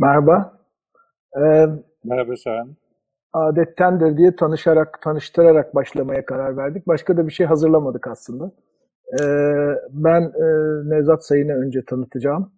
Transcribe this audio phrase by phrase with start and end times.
[0.00, 0.58] Merhaba.
[1.36, 1.66] Ee,
[2.04, 2.76] Merhaba Şahan.
[3.32, 6.86] adettendir diye tanışarak, tanıştırarak başlamaya karar verdik.
[6.88, 8.52] Başka da bir şey hazırlamadık aslında.
[9.20, 9.24] Ee,
[9.90, 10.44] ben e,
[10.90, 12.52] Nevzat Sayın'ı önce tanıtacağım.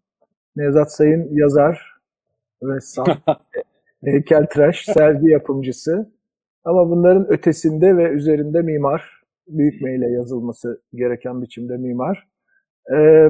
[0.57, 1.97] Nevzat Sayın yazar,
[2.63, 3.07] ressam,
[4.05, 6.13] heykeltıraş, sergi yapımcısı.
[6.65, 9.23] Ama bunların ötesinde ve üzerinde mimar.
[9.49, 12.29] Büyük M ile yazılması gereken biçimde mimar.
[12.95, 13.29] Ee,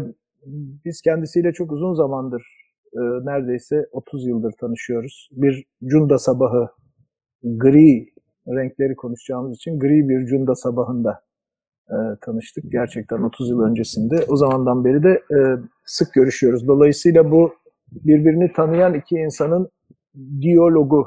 [0.85, 2.61] biz kendisiyle çok uzun zamandır,
[2.95, 5.29] e, neredeyse 30 yıldır tanışıyoruz.
[5.32, 6.69] Bir Cunda sabahı,
[7.43, 8.13] gri
[8.49, 11.21] renkleri konuşacağımız için gri bir Cunda sabahında
[11.89, 12.73] e, tanıştık.
[12.73, 14.25] Gerçekten 30 yıl öncesinde.
[14.29, 15.39] O zamandan beri de e,
[15.85, 16.68] sık görüşüyoruz.
[16.68, 17.55] Dolayısıyla bu
[17.93, 19.68] birbirini tanıyan iki insanın
[20.40, 21.07] diyalogu.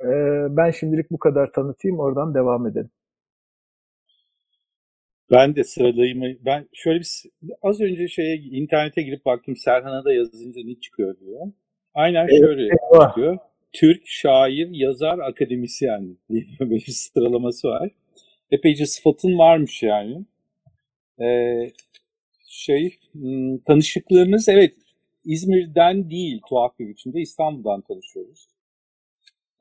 [0.00, 0.08] E,
[0.50, 2.90] ben şimdilik bu kadar tanıtayım, oradan devam edelim.
[5.30, 7.06] Ben de sıralayımı, ben şöyle bir,
[7.62, 11.52] az önce şeye internete girip baktım Serhan'a da yazınca ne çıkıyor diyor.
[11.94, 12.70] Aynen şöyle
[13.16, 13.38] diyor.
[13.72, 17.90] Türk, şair, yazar, akademisyen diye böyle bir sıralaması var.
[18.50, 20.24] Epeyce sıfatın varmış yani.
[21.20, 21.70] Ee,
[22.46, 24.74] şey, hmm, tanışıklığımız evet
[25.24, 28.48] İzmir'den değil tuhaf bir biçimde İstanbul'dan tanışıyoruz.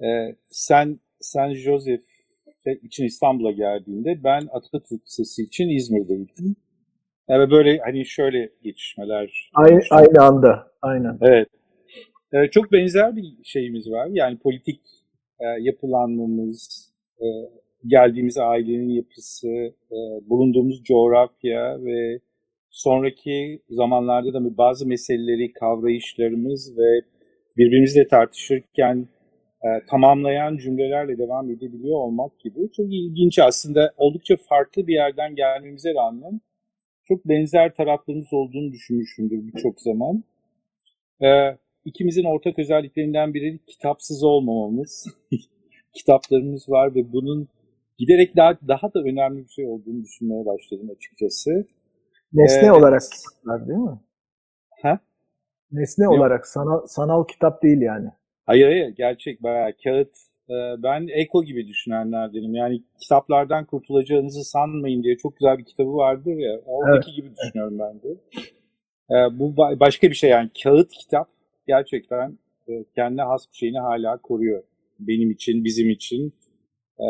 [0.01, 2.03] Ee, sen Sen Joseph
[2.71, 6.55] için İstanbul'a geldiğinde ben Atatürk Lisesi için İzmir'deydim.
[7.29, 9.49] Yani böyle hani şöyle geçişmeler.
[9.53, 11.17] Aynı, aynı anda, aynen.
[11.21, 11.47] Evet.
[12.33, 14.07] Ee, çok benzer bir şeyimiz var.
[14.11, 14.81] Yani politik
[15.39, 17.25] e, yapılanmamız, e,
[17.87, 19.47] geldiğimiz ailenin yapısı,
[19.91, 19.97] e,
[20.29, 22.19] bulunduğumuz coğrafya ve
[22.69, 27.01] sonraki zamanlarda da bazı meseleleri, kavrayışlarımız ve
[27.57, 29.07] birbirimizle tartışırken
[29.65, 35.93] e, tamamlayan cümlelerle devam edebiliyor olmak gibi çok ilginç aslında oldukça farklı bir yerden gelmemize
[35.93, 36.41] rağmen
[37.07, 40.23] çok benzer taraflarımız olduğunu düşünmüşümdür birçok zaman.
[41.21, 45.07] E, ikimizin ortak özelliklerinden biri kitapsız olmamamız.
[45.93, 47.47] Kitaplarımız var ve bunun
[47.97, 51.67] giderek daha daha da önemli bir şey olduğunu düşünmeye başladım açıkçası.
[52.33, 53.99] Nesne Ee, olarak kitaplar değil mi?
[54.81, 54.99] Ha?
[55.71, 56.13] Nesne Yok.
[56.13, 58.09] olarak, sanal, sanal kitap değil yani.
[58.45, 60.11] Hayır hayır gerçek bayağı kağıt.
[60.49, 62.55] e, Ben Eko gibi düşünenlerdenim.
[62.55, 66.59] Yani kitaplardan kurtulacağınızı sanmayın diye çok güzel bir kitabı vardır ya.
[66.65, 68.09] Oradaki gibi düşünüyorum ben de.
[69.11, 71.29] E, Bu ba- başka bir şey yani kağıt kitap
[71.67, 72.37] gerçekten
[72.69, 74.63] e, kendine has bir şeyini hala koruyor.
[74.99, 76.33] Benim için, bizim için.
[76.99, 77.05] E,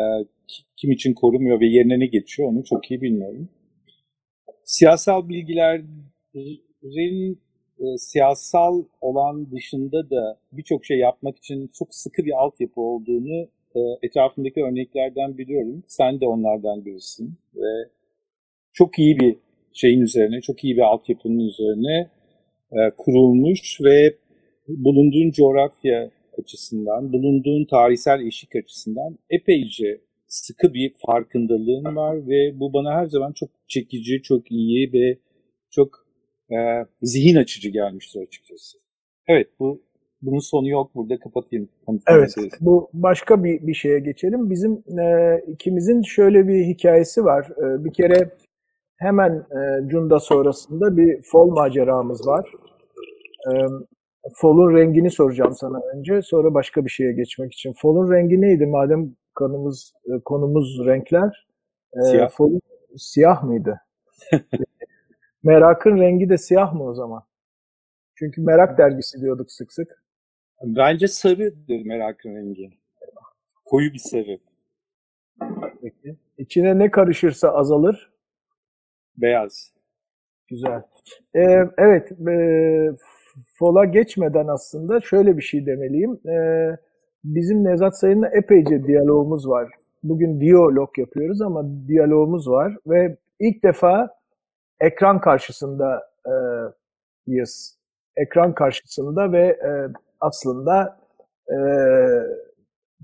[0.48, 3.48] ki- Kim için korumuyor ve yerine ne geçiyor onu çok iyi bilmiyorum.
[4.64, 5.86] Siyasal bilgilerin
[7.80, 13.80] e, siyasal olan dışında da birçok şey yapmak için çok sıkı bir altyapı olduğunu e,
[14.02, 15.82] etrafımdaki örneklerden biliyorum.
[15.86, 17.88] Sen de onlardan birisin ve
[18.72, 19.36] çok iyi bir
[19.72, 22.10] şeyin üzerine, çok iyi bir altyapının üzerine
[22.72, 24.14] e, kurulmuş ve
[24.68, 32.94] bulunduğun coğrafya açısından, bulunduğun tarihsel eşik açısından epeyce sıkı bir farkındalığın var ve bu bana
[32.94, 35.18] her zaman çok çekici, çok iyi ve
[35.70, 36.05] çok
[36.52, 36.56] e,
[37.02, 38.78] zihin açıcı gelmiştir açıkçası.
[39.28, 39.82] Evet, bu
[40.22, 40.90] bunun sonu yok.
[40.94, 41.68] Burada kapatayım.
[42.08, 42.56] Evet, meselesi.
[42.60, 44.50] bu başka bir bir şeye geçelim.
[44.50, 47.46] Bizim e, ikimizin şöyle bir hikayesi var.
[47.58, 48.30] E, bir kere
[48.96, 52.52] hemen e, Cunda sonrasında bir fol maceramız var.
[53.48, 53.52] E,
[54.34, 57.72] folun rengini soracağım sana önce, sonra başka bir şeye geçmek için.
[57.72, 58.66] Folun rengi neydi?
[58.66, 61.46] Madem konumuz e, konumuz renkler,
[61.96, 62.30] e, Siyah.
[62.30, 62.60] folun
[62.96, 63.80] siyah mıydı?
[65.46, 67.22] Merakın rengi de siyah mı o zaman?
[68.14, 70.02] Çünkü Merak dergisi diyorduk sık sık.
[70.62, 72.70] Bence sarıdır merakın rengi.
[73.64, 74.38] Koyu bir sarı.
[75.82, 76.16] Peki.
[76.38, 78.12] İçine ne karışırsa azalır.
[79.16, 79.72] Beyaz.
[80.48, 80.82] Güzel.
[81.34, 82.36] Ee, evet, e,
[83.58, 86.28] fola geçmeden aslında şöyle bir şey demeliyim.
[86.28, 86.76] Ee,
[87.24, 89.70] bizim Nevzat Sayın'la epeyce diyalogumuz var.
[90.02, 94.15] Bugün diyalog yapıyoruz ama diyalogumuz var ve ilk defa
[94.80, 96.34] ekran karşısında e,
[97.26, 97.78] yız.
[98.16, 99.70] Ekran karşısında ve e,
[100.20, 100.98] aslında
[101.48, 101.56] e,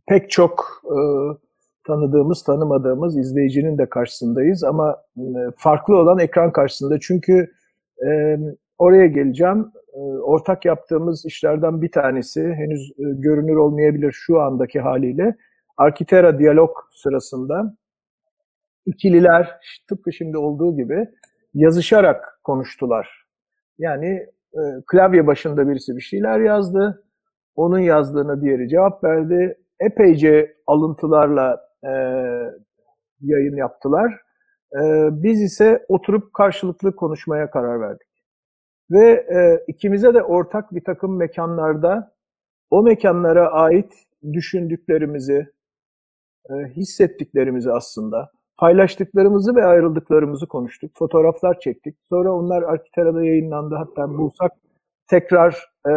[0.09, 0.83] pek çok
[1.87, 5.03] tanıdığımız, tanımadığımız izleyicinin de karşısındayız ama
[5.57, 7.01] farklı olan ekran karşısında.
[7.01, 7.51] Çünkü
[8.79, 9.73] oraya geleceğim.
[10.23, 15.37] Ortak yaptığımız işlerden bir tanesi henüz görünür olmayabilir şu andaki haliyle.
[15.77, 17.77] Arkitera diyalog sırasında
[18.87, 19.59] ikililer
[19.89, 21.09] tıpkı şimdi olduğu gibi
[21.55, 23.27] yazışarak konuştular.
[23.79, 24.07] Yani
[24.55, 27.05] e, klavye başında birisi bir şeyler yazdı.
[27.55, 29.59] Onun yazdığına diğeri cevap verdi.
[29.81, 31.91] Epeyce alıntılarla e,
[33.21, 34.21] yayın yaptılar.
[34.75, 38.09] E, biz ise oturup karşılıklı konuşmaya karar verdik.
[38.91, 42.13] Ve e, ikimize de ortak bir takım mekanlarda
[42.71, 43.93] o mekanlara ait
[44.33, 45.53] düşündüklerimizi,
[46.51, 48.31] e, hissettiklerimizi aslında
[48.63, 50.91] paylaştıklarımızı ve ayrıldıklarımızı konuştuk.
[50.95, 51.97] Fotoğraflar çektik.
[52.09, 53.75] Sonra onlar Arkitera'da yayınlandı.
[53.75, 54.53] Hatta bulsak
[55.09, 55.91] tekrar e,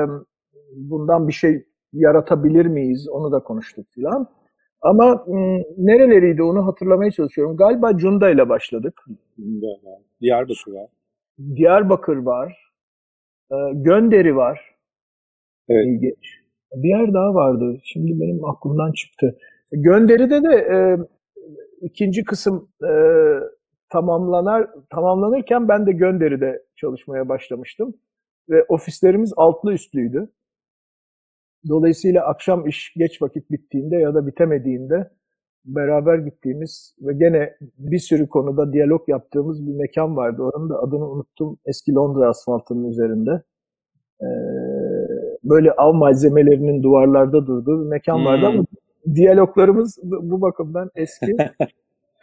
[0.75, 4.27] bundan bir şey yaratabilir miyiz onu da konuştuk filan.
[4.81, 7.57] Ama m, nereleriydi onu hatırlamaya çalışıyorum.
[7.57, 9.05] Galiba Cunda ile başladık.
[10.21, 10.89] Diyarbakır var.
[11.55, 12.71] Diyarbakır var.
[13.51, 14.75] E, Gönderi var.
[15.69, 15.85] Evet.
[15.85, 16.39] İlginç.
[16.75, 17.79] Bir yer daha vardı.
[17.83, 19.37] Şimdi benim aklımdan çıktı.
[19.71, 20.97] Gönderi'de de e,
[21.81, 22.91] ikinci kısım e,
[23.89, 27.93] tamamlanar tamamlanırken ben de Gönderi'de çalışmaya başlamıştım.
[28.49, 30.29] Ve ofislerimiz altlı üstlüydü.
[31.69, 35.11] Dolayısıyla akşam iş geç vakit bittiğinde ya da bitemediğinde
[35.65, 40.41] beraber gittiğimiz ve gene bir sürü konuda diyalog yaptığımız bir mekan vardı.
[40.41, 41.57] Oranın da adını unuttum.
[41.65, 43.41] Eski Londra asfaltının üzerinde.
[44.21, 44.25] Ee,
[45.43, 48.25] böyle av malzemelerinin duvarlarda durduğu bir mekan Hmm.
[48.25, 48.65] vardı ama
[49.15, 51.35] diyaloglarımız bu bakımdan eski.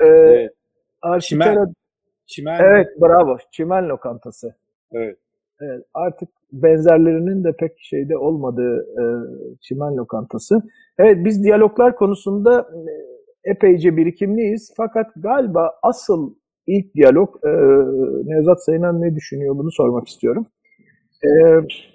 [0.00, 0.50] Ee, Evet.
[1.02, 1.74] Arkitera- Çimen.
[2.26, 2.60] Çimen.
[2.64, 3.36] evet bravo.
[3.50, 4.54] Çimen lokantası.
[4.92, 5.18] Evet.
[5.60, 9.04] Evet, artık benzerlerinin de pek şeyde olmadığı e,
[9.60, 10.62] çimen lokantası.
[10.98, 14.72] Evet biz diyaloglar konusunda e, epeyce birikimliyiz.
[14.76, 16.34] Fakat galiba asıl
[16.66, 17.48] ilk diyalog e,
[18.24, 20.46] Nevzat Sayınan ne düşünüyor bunu sormak istiyorum.
[21.24, 21.28] E,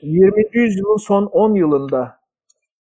[0.01, 0.43] 20.
[0.53, 2.11] yüzyılın son 10 yılında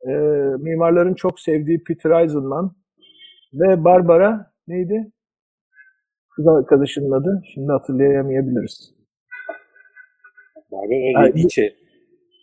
[0.07, 0.11] e,
[0.59, 2.75] mimarların çok sevdiği Peter Eisenman
[3.53, 5.11] ve Barbara neydi?
[6.35, 7.41] Kız arkadaşının adı.
[7.53, 8.93] Şimdi hatırlayamayabiliriz.
[10.71, 11.27] Barbara.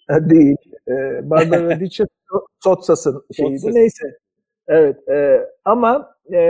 [0.08, 0.56] Ha, Değil.
[0.88, 2.04] Ee, Barbara Dice
[2.64, 3.58] Sotsas'ın şeyiydi.
[3.58, 3.74] Sotsas.
[3.74, 4.18] Neyse.
[4.68, 5.08] Evet.
[5.08, 6.40] e, ama e,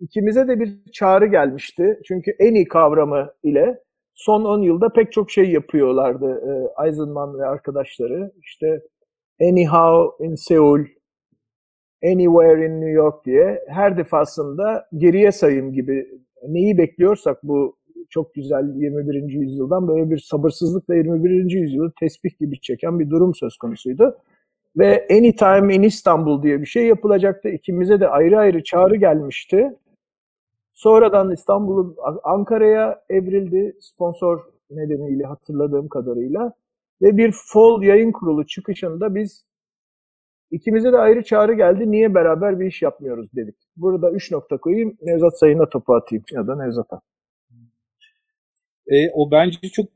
[0.00, 2.00] ikimize de bir çağrı gelmişti.
[2.04, 3.80] Çünkü en iyi kavramı ile
[4.14, 8.32] son 10 yılda pek çok şey yapıyorlardı e, Eisenman ve arkadaşları.
[8.42, 8.82] İşte
[9.42, 10.84] Anyhow in Seoul,
[12.04, 17.76] Anywhere in New York diye her defasında geriye sayım gibi neyi bekliyorsak bu
[18.10, 19.14] çok güzel 21.
[19.32, 21.50] yüzyıldan böyle bir sabırsızlıkla 21.
[21.50, 24.16] yüzyılı tesbih gibi çeken bir durum söz konusuydu.
[24.76, 27.48] Ve Anytime in İstanbul diye bir şey yapılacaktı.
[27.48, 29.78] İkimize de ayrı ayrı çağrı gelmişti.
[30.72, 34.40] Sonradan İstanbul'un Ankara'ya evrildi sponsor
[34.70, 36.52] nedeniyle hatırladığım kadarıyla.
[37.02, 39.44] Ve bir Fol yayın kurulu çıkışında biz
[40.50, 41.90] ikimize de ayrı çağrı geldi.
[41.90, 43.56] Niye beraber bir iş yapmıyoruz dedik.
[43.76, 44.96] Burada üç nokta koyayım.
[45.02, 47.00] Nevzat Sayın'a topu atayım ya da Nevzat'a.
[48.86, 49.86] E, o bence çok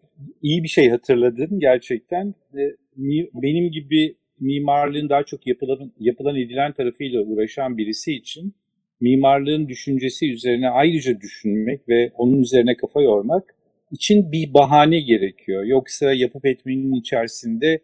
[0.42, 2.34] iyi bir şey hatırladın gerçekten.
[2.54, 2.60] E,
[2.96, 8.54] mi- benim gibi mimarlığın daha çok yapılan, yapılan edilen tarafıyla uğraşan birisi için
[9.00, 13.53] mimarlığın düşüncesi üzerine ayrıca düşünmek ve onun üzerine kafa yormak
[13.94, 15.64] için bir bahane gerekiyor.
[15.64, 17.80] Yoksa yapıp etmenin içerisinde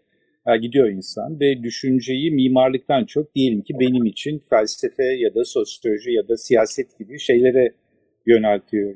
[0.47, 6.13] e, gidiyor insan ve düşünceyi mimarlıktan çok diyelim ki benim için felsefe ya da sosyoloji
[6.13, 7.75] ya da siyaset gibi şeylere
[8.27, 8.95] yöneltiyor.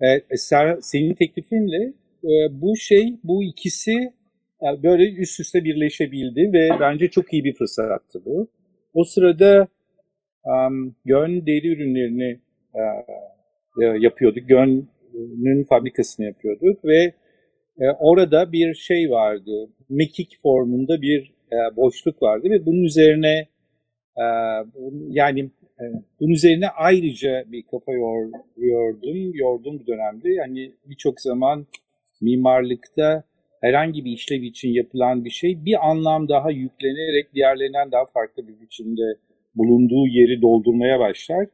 [0.00, 1.92] Evet, Ser, senin teklifinle
[2.24, 3.92] e, bu şey, bu ikisi
[4.62, 8.48] e, böyle üst üste birleşebildi ve bence çok iyi bir fırsattı bu.
[8.94, 9.68] O sırada
[10.44, 12.40] um, Gön deri ürünlerini
[12.74, 12.82] e,
[13.82, 14.48] e, yapıyorduk.
[15.18, 17.12] Gön'ün fabrikasını yapıyorduk ve
[17.80, 19.70] e, orada bir şey vardı.
[19.88, 23.48] Mekik formunda bir e, boşluk vardı ve bunun üzerine
[24.16, 24.24] e,
[25.08, 25.40] yani
[25.80, 25.84] e,
[26.20, 30.32] bunun üzerine ayrıca bir kafa yoruyordum, yorduğum bir dönemde.
[30.32, 31.66] Yani birçok zaman
[32.20, 33.24] mimarlıkta
[33.60, 38.60] herhangi bir işlev için yapılan bir şey bir anlam daha yüklenerek diğerlerinden daha farklı bir
[38.60, 39.14] biçimde
[39.54, 41.46] bulunduğu yeri doldurmaya başlar.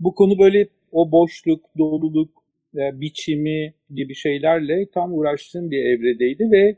[0.00, 2.39] Bu konu böyle o boşluk, doluluk,
[2.76, 6.76] e, biçimi gibi şeylerle tam uğraştığım bir evredeydi ve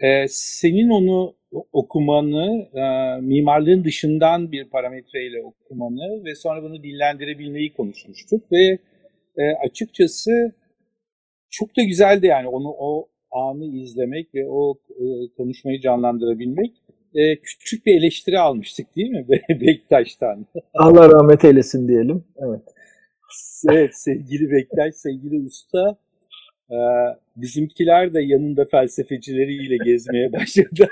[0.00, 1.34] e, senin onu
[1.72, 8.78] okumanı, e, mimarlığın dışından bir parametreyle okumanı ve sonra bunu dillendirebilmeyi konuşmuştuk ve
[9.36, 10.52] e, açıkçası
[11.50, 15.04] çok da güzeldi yani onu o anı izlemek ve o e,
[15.36, 16.72] konuşmayı canlandırabilmek.
[17.14, 20.46] E, küçük bir eleştiri almıştık değil mi Be- Bektaş'tan?
[20.74, 22.24] Allah rahmet eylesin diyelim.
[22.36, 22.62] Evet.
[23.70, 25.96] Evet sevgili Bektaş, sevgili usta.
[26.70, 26.76] e,
[27.36, 30.88] bizimkiler de yanında felsefecileriyle gezmeye başladı.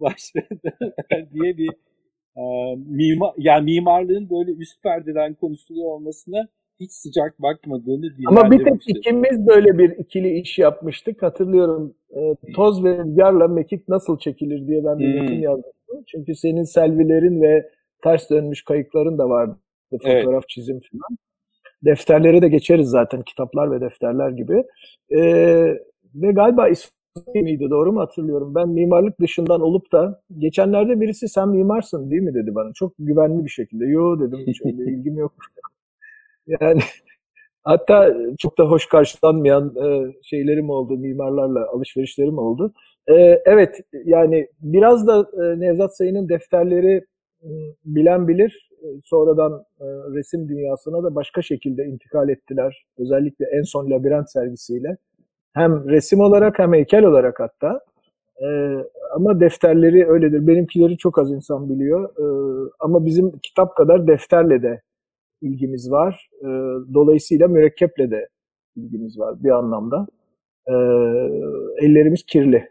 [0.00, 0.72] başladı
[1.32, 1.70] diye bir
[2.36, 2.42] e,
[2.76, 6.48] mimar, yani mimarlığın böyle üst perdeden konuşuluyor olmasına
[6.80, 11.22] hiç sıcak bakmadığını Ama bir tek ikimiz böyle bir ikili iş yapmıştık.
[11.22, 15.20] Hatırlıyorum e, toz ve rüzgarla mekik nasıl çekilir diye ben bir Hmm.
[15.22, 16.04] metin yazmıştım.
[16.06, 17.70] Çünkü senin selvilerin ve
[18.02, 19.58] ters dönmüş kayıkların da vardı.
[19.92, 20.24] Evet.
[20.24, 21.18] Fotoğraf, çizim falan.
[21.84, 23.22] Defterlere de geçeriz zaten.
[23.22, 24.64] Kitaplar ve defterler gibi.
[25.10, 25.20] E,
[26.14, 26.68] ve galiba
[27.34, 28.54] miydi doğru mu hatırlıyorum?
[28.54, 32.72] Ben mimarlık dışından olup da geçenlerde birisi sen mimarsın değil mi dedi bana.
[32.72, 33.86] Çok güvenli bir şekilde.
[33.86, 35.32] Yo dedim hiç öyle ilgim yok.
[36.46, 36.80] Yani
[37.64, 42.72] hatta çok da hoş karşılanmayan e, şeylerim oldu, mimarlarla alışverişlerim oldu.
[43.08, 43.14] E,
[43.44, 47.04] evet yani biraz da e, Nevzat Sayın'ın defterleri
[47.42, 47.48] e,
[47.84, 48.65] bilen bilir.
[48.82, 52.86] E, sonradan e, resim dünyasına da başka şekilde intikal ettiler.
[52.98, 54.96] Özellikle en son labirent sergisiyle.
[55.52, 57.80] Hem resim olarak hem heykel olarak hatta.
[58.42, 58.46] E,
[59.14, 60.46] ama defterleri öyledir.
[60.46, 62.04] Benimkileri çok az insan biliyor.
[62.04, 62.26] E,
[62.80, 64.80] ama bizim kitap kadar defterle de
[65.42, 66.30] ilgimiz var.
[66.40, 66.46] E,
[66.94, 68.28] dolayısıyla mürekkeple de
[68.76, 70.06] ilgimiz var bir anlamda.
[70.66, 70.74] E,
[71.86, 72.70] ellerimiz kirli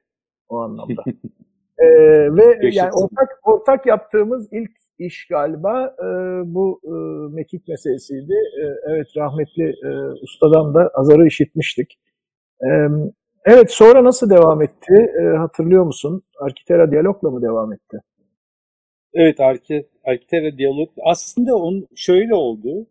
[0.49, 1.03] o anlamda.
[1.77, 1.87] e,
[2.35, 6.05] ve yani ortak ortak yaptığımız ilk iş galiba e,
[6.53, 6.93] bu e,
[7.35, 8.33] mekik meselesiydi.
[8.33, 9.89] E, evet rahmetli e,
[10.23, 11.99] ustadan da azarı işitmiştik.
[12.61, 12.69] E,
[13.45, 14.93] evet sonra nasıl devam etti?
[15.21, 16.23] E, hatırlıyor musun?
[16.39, 17.97] Arkitera diyalogla mı devam etti?
[19.13, 22.87] Evet, Arki- Arkitera Diyalog aslında onun şöyle oldu.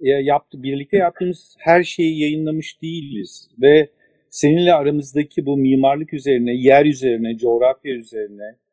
[0.00, 3.90] Ya, yaptı, birlikte yaptığımız her şeyi yayınlamış değiliz ve
[4.30, 8.67] seninle aramızdaki bu mimarlık üzerine, yer üzerine, coğrafya üzerine, e,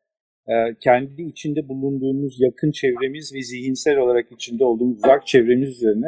[0.80, 6.06] kendi içinde bulunduğumuz yakın çevremiz ve zihinsel olarak içinde olduğumuz uzak çevremiz üzerine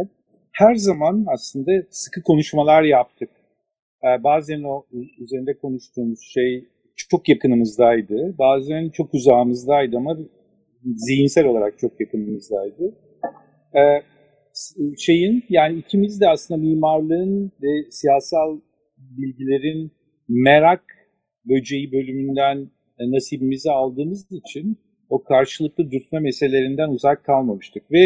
[0.52, 3.30] her zaman aslında sıkı konuşmalar yaptık.
[4.04, 4.84] E, Bazen o
[5.20, 6.64] üzerinde konuştuğumuz şey
[6.96, 10.18] çok yakınımızdaydı, bazen çok uzağımızdaydı ama
[10.84, 12.94] zihinsel olarak çok yakınımızdaydı.
[13.74, 14.02] Ee,
[14.52, 18.60] s- şeyin yani ikimiz de aslında mimarlığın ve siyasal
[18.98, 19.92] bilgilerin
[20.28, 20.82] merak
[21.44, 22.68] böceği bölümünden e,
[23.00, 24.78] nasibimizi aldığımız için
[25.10, 28.02] o karşılıklı dürtme meselelerinden uzak kalmamıştık ve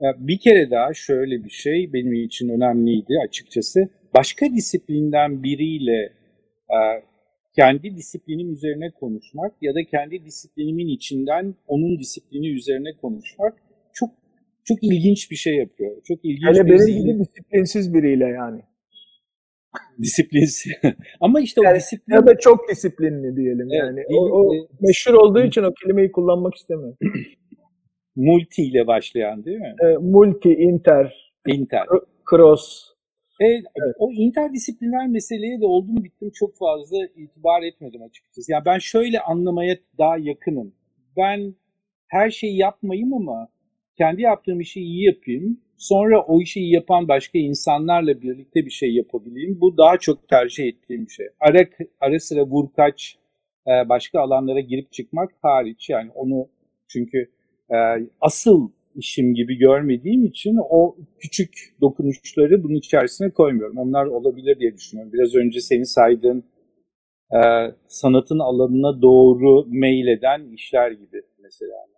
[0.00, 3.88] e, bir kere daha şöyle bir şey benim için önemliydi açıkçası.
[4.14, 6.12] Başka disiplinden biriyle
[6.70, 6.78] e,
[7.56, 13.54] kendi disiplinim üzerine konuşmak ya da kendi disiplinimin içinden onun disiplini üzerine konuşmak
[13.92, 14.10] çok
[14.64, 16.02] çok ilginç bir şey yapıyor.
[16.04, 18.62] Çok ilginç Hele bir benim gibi disiplinsiz biriyle yani.
[20.02, 20.70] Disiplinsi.
[21.20, 23.96] Ama işte o Yani disiplin Ya da çok disiplinli diyelim Evet, yani.
[23.96, 26.96] değil- O, o e, meşhur olduğu için o kelimeyi kullanmak istemiyorum.
[28.16, 29.74] multi ile başlayan değil mi?
[29.84, 31.86] E, multi, inter, Inter.
[32.30, 32.92] cross.
[33.40, 33.64] Evet,
[33.98, 38.52] o interdisipliner meseleye de oldum bittim çok fazla itibar etmedim açıkçası.
[38.52, 40.74] Ya ben şöyle anlamaya daha yakınım.
[41.16, 41.54] Ben
[42.08, 43.48] her şeyi yapmayayım ama
[43.98, 45.60] kendi yaptığım işi iyi yapayım.
[45.76, 49.60] Sonra o işi iyi yapan başka insanlarla birlikte bir şey yapabileyim.
[49.60, 51.26] Bu daha çok tercih ettiğim şey.
[51.40, 51.64] Ara,
[52.00, 53.16] ara sıra vurkaç
[53.66, 56.48] e, başka alanlara girip çıkmak hariç yani onu
[56.88, 57.18] çünkü
[57.70, 57.76] e,
[58.20, 63.78] asıl işim gibi görmediğim için o küçük dokunuşları bunun içerisine koymuyorum.
[63.78, 65.12] Onlar olabilir diye düşünüyorum.
[65.12, 66.44] Biraz önce senin saydığın
[67.32, 67.40] e,
[67.88, 71.91] sanatın alanına doğru meyleden işler gibi mesela.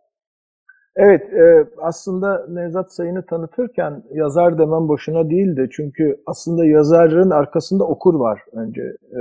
[0.96, 5.68] Evet, e, aslında Nevzat Sayın'ı tanıtırken yazar demem boşuna değildi.
[5.72, 8.82] Çünkü aslında yazarın arkasında okur var önce.
[8.82, 9.20] E,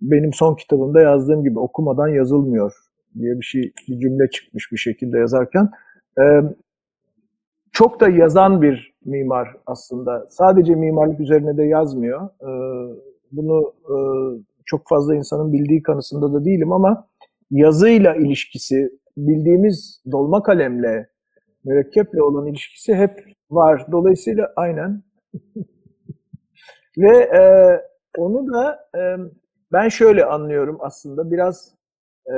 [0.00, 2.72] benim son kitabımda yazdığım gibi okumadan yazılmıyor
[3.18, 5.70] diye bir şey, bir cümle çıkmış bir şekilde yazarken.
[6.20, 6.24] E,
[7.72, 10.26] çok da yazan bir mimar aslında.
[10.30, 12.28] Sadece mimarlık üzerine de yazmıyor.
[13.32, 13.72] Bunu
[14.66, 17.06] çok fazla insanın bildiği kanısında da değilim ama
[17.50, 21.08] yazıyla ilişkisi, bildiğimiz dolma kalemle,
[21.64, 23.86] mürekkeple olan ilişkisi hep var.
[23.92, 25.02] Dolayısıyla aynen.
[26.98, 27.42] Ve e,
[28.18, 29.00] onu da e,
[29.72, 31.74] ben şöyle anlıyorum aslında biraz
[32.26, 32.34] e,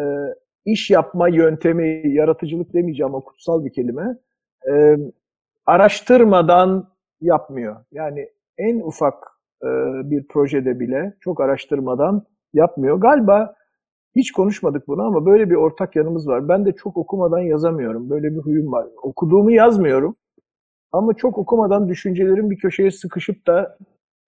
[0.64, 4.16] iş yapma yöntemi, yaratıcılık demeyeceğim o kutsal bir kelime.
[4.70, 4.96] E,
[5.66, 6.88] araştırmadan
[7.20, 7.76] yapmıyor.
[7.92, 9.14] Yani en ufak
[9.62, 9.68] e,
[10.10, 13.00] bir projede bile çok araştırmadan yapmıyor.
[13.00, 13.54] Galiba
[14.18, 16.48] hiç konuşmadık bunu ama böyle bir ortak yanımız var.
[16.48, 18.10] Ben de çok okumadan yazamıyorum.
[18.10, 18.86] Böyle bir huyum var.
[19.02, 20.14] Okuduğumu yazmıyorum.
[20.92, 23.78] Ama çok okumadan düşüncelerim bir köşeye sıkışıp da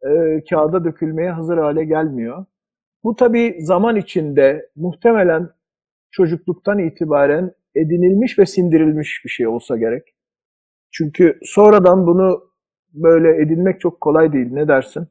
[0.02, 2.44] e, kağıda dökülmeye hazır hale gelmiyor.
[3.04, 5.50] Bu tabii zaman içinde muhtemelen
[6.10, 10.14] çocukluktan itibaren edinilmiş ve sindirilmiş bir şey olsa gerek.
[10.92, 12.50] Çünkü sonradan bunu
[12.92, 14.48] böyle edinmek çok kolay değil.
[14.52, 15.08] Ne dersin?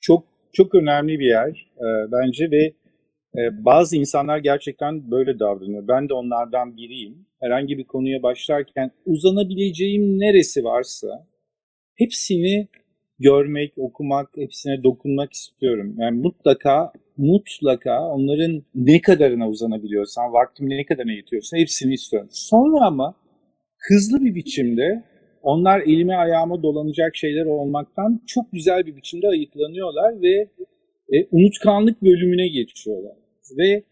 [0.00, 2.72] Çok çok önemli bir yer e, bence ve
[3.64, 5.88] bazı insanlar gerçekten böyle davranıyor.
[5.88, 7.26] Ben de onlardan biriyim.
[7.40, 11.26] Herhangi bir konuya başlarken uzanabileceğim neresi varsa
[11.94, 12.68] hepsini
[13.18, 15.94] görmek, okumak, hepsine dokunmak istiyorum.
[15.98, 22.28] Yani mutlaka mutlaka onların ne kadarına uzanabiliyorsam, vaktim ne kadarına yetiyorsa hepsini istiyorum.
[22.32, 23.14] Sonra ama
[23.78, 25.04] hızlı bir biçimde
[25.42, 30.48] onlar elime ayağıma dolanacak şeyler olmaktan çok güzel bir biçimde ayıklanıyorlar ve
[31.12, 33.25] e, unutkanlık bölümüne geçiyorlar.
[33.58, 33.82] Ve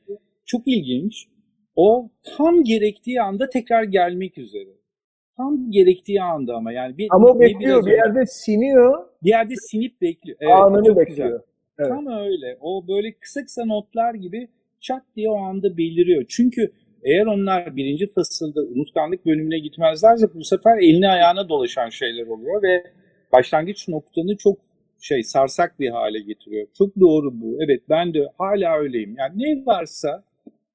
[0.46, 1.26] çok ilginç,
[1.76, 4.70] o tam gerektiği anda tekrar gelmek üzere.
[5.36, 9.54] Tam gerektiği anda ama yani bir Ama bir- bekliyor bir önce- yerde siniyor, bir yerde
[9.56, 10.38] sinip bekliyor.
[10.40, 11.28] Evet, anını çok bekliyor.
[11.28, 11.40] güzel.
[11.78, 11.88] Evet.
[11.88, 12.58] Tam öyle.
[12.60, 14.48] O böyle kısa kısa notlar gibi
[14.80, 16.24] çat diye o anda beliriyor.
[16.28, 16.72] Çünkü
[17.04, 22.82] eğer onlar birinci fasılda unutkanlık bölümüne gitmezlerse bu sefer eline ayağına dolaşan şeyler oluyor ve
[23.32, 24.58] başlangıç noktanı çok
[25.04, 26.66] şey sarsak bir hale getiriyor.
[26.78, 27.56] Çok doğru bu.
[27.64, 29.14] Evet ben de hala öyleyim.
[29.18, 30.24] Yani ne varsa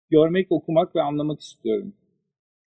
[0.09, 1.93] görmek, okumak ve anlamak istiyorum.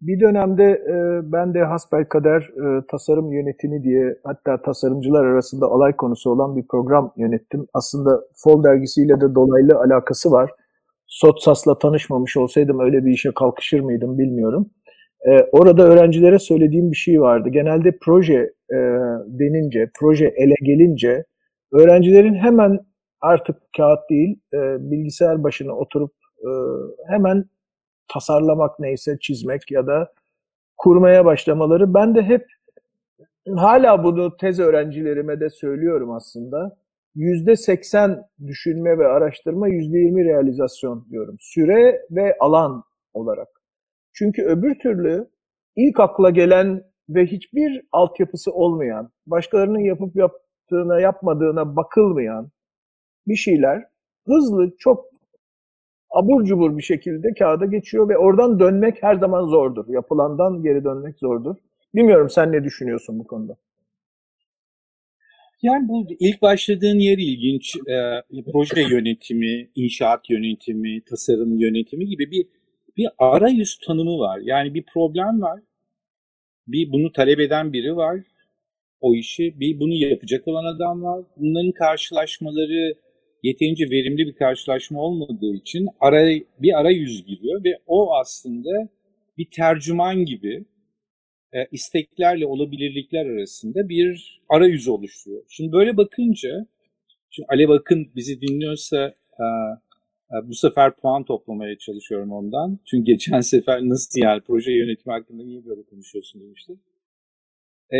[0.01, 0.95] Bir dönemde e,
[1.31, 7.13] ben de hasbelkader e, tasarım yönetimi diye hatta tasarımcılar arasında alay konusu olan bir program
[7.17, 7.67] yönettim.
[7.73, 10.51] Aslında Fol dergisiyle de dolaylı alakası var.
[11.07, 14.69] Sotsas'la tanışmamış olsaydım öyle bir işe kalkışır mıydım bilmiyorum.
[15.27, 17.49] E, orada öğrencilere söylediğim bir şey vardı.
[17.49, 18.77] Genelde proje e,
[19.27, 21.23] denince, proje ele gelince
[21.73, 22.79] öğrencilerin hemen
[23.21, 24.57] artık kağıt değil e,
[24.91, 26.49] bilgisayar başına oturup e,
[27.07, 27.45] hemen
[28.07, 30.13] tasarlamak neyse çizmek ya da
[30.77, 31.93] kurmaya başlamaları.
[31.93, 32.45] Ben de hep
[33.55, 36.77] hala bunu tez öğrencilerime de söylüyorum aslında.
[37.15, 41.35] Yüzde seksen düşünme ve araştırma, yüzde yirmi realizasyon diyorum.
[41.39, 42.83] Süre ve alan
[43.13, 43.47] olarak.
[44.13, 45.27] Çünkü öbür türlü
[45.75, 50.15] ilk akla gelen ve hiçbir altyapısı olmayan, başkalarının yapıp
[50.69, 52.51] yaptığına, yapmadığına bakılmayan
[53.27, 53.83] bir şeyler
[54.25, 55.05] hızlı, çok
[56.09, 59.85] abur cubur bir şekilde kağıda geçiyor ve oradan dönmek her zaman zordur.
[59.87, 61.55] Yapılandan geri dönmek zordur.
[61.95, 63.57] Bilmiyorum sen ne düşünüyorsun bu konuda?
[65.61, 67.75] Yani bu ilk başladığın yer ilginç.
[67.75, 68.21] Ee,
[68.51, 72.47] proje yönetimi, inşaat yönetimi, tasarım yönetimi gibi bir
[72.97, 74.39] bir arayüz tanımı var.
[74.43, 75.59] Yani bir problem var.
[76.67, 78.19] Bir bunu talep eden biri var.
[79.01, 81.25] O işi bir bunu yapacak olan adam var.
[81.37, 82.93] Bunların karşılaşmaları
[83.43, 86.27] yeterince verimli bir karşılaşma olmadığı için ara,
[86.59, 88.89] bir arayüz giriyor ve o aslında
[89.37, 90.65] bir tercüman gibi
[91.53, 95.43] e, isteklerle olabilirlikler arasında bir arayüz oluşturuyor.
[95.49, 96.65] Şimdi böyle bakınca,
[97.29, 99.45] şimdi Alev Akın bizi dinliyorsa e,
[100.31, 102.79] e, bu sefer puan toplamaya çalışıyorum ondan.
[102.85, 106.73] Çünkü geçen sefer nasıl yani proje yönetimi hakkında niye böyle konuşuyorsun demişti.
[107.93, 107.97] E,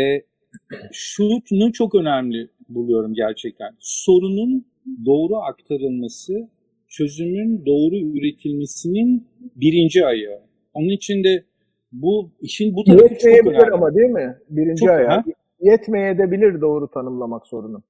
[0.92, 3.70] şunu çok önemli buluyorum gerçekten.
[3.78, 4.66] Sorunun
[5.06, 6.48] doğru aktarılması,
[6.88, 10.40] çözümün doğru üretilmesinin birinci ayağı.
[10.74, 11.44] Onun için de
[11.92, 13.74] bu işin bu tarafı çok önemli.
[13.74, 14.38] ama değil mi?
[14.50, 15.08] Birinci Çok- ayağı.
[15.08, 15.24] Ha?
[15.60, 17.82] Yetmeyebilir doğru tanımlamak sorunu.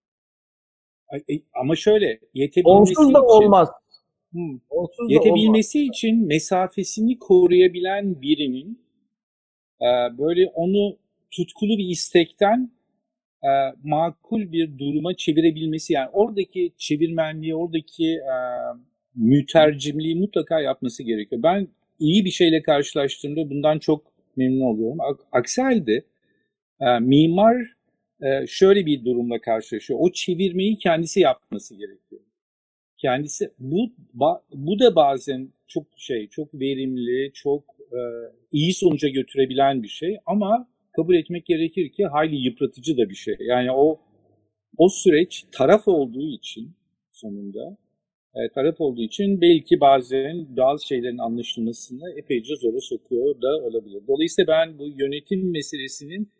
[1.08, 2.68] Ay- Ama şöyle yetebilmesi
[3.00, 3.68] Onsuz da için, olmaz.
[4.32, 4.38] Hı.
[4.70, 5.12] Onsuz da olmaz.
[5.12, 8.80] yetebilmesi için mesafesini koruyabilen birinin
[9.80, 10.96] e, böyle onu
[11.30, 12.70] tutkulu bir istekten
[13.44, 13.50] e,
[13.84, 18.36] makul bir duruma çevirebilmesi yani oradaki çevirmenliği, oradaki e,
[19.14, 21.42] mütercimliği mutlaka yapması gerekiyor.
[21.42, 24.98] Ben iyi bir şeyle karşılaştığımda bundan çok memnun oluyorum.
[25.00, 26.04] Ak- Aksi halde
[26.80, 27.56] e, mimar
[28.22, 29.98] e, şöyle bir durumla karşılaşıyor.
[30.02, 32.22] O çevirmeyi kendisi yapması gerekiyor.
[32.96, 33.92] Kendisi bu
[34.54, 38.00] bu da bazen çok şey, çok verimli, çok e,
[38.52, 40.68] iyi sonuca götürebilen bir şey ama
[41.00, 43.36] kabul etmek gerekir ki hayli yıpratıcı da bir şey.
[43.40, 44.00] Yani o
[44.76, 46.76] o süreç taraf olduğu için
[47.08, 47.76] sonunda
[48.34, 54.02] e, taraf olduğu için belki bazen bazı şeylerin anlaşılmasını epeyce zora sokuyor da olabilir.
[54.08, 56.32] Dolayısıyla ben bu yönetim meselesinin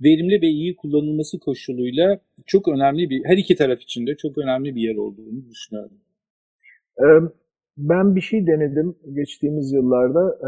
[0.00, 4.76] verimli ve iyi kullanılması koşuluyla çok önemli bir, her iki taraf için de çok önemli
[4.76, 6.00] bir yer olduğunu düşünüyorum.
[7.76, 10.38] Ben bir şey denedim geçtiğimiz yıllarda.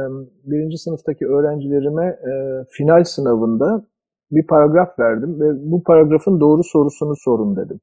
[0.44, 3.86] Birinci sınıftaki öğrencilerime e, final sınavında
[4.30, 7.80] bir paragraf verdim ve bu paragrafın doğru sorusunu sorun dedim.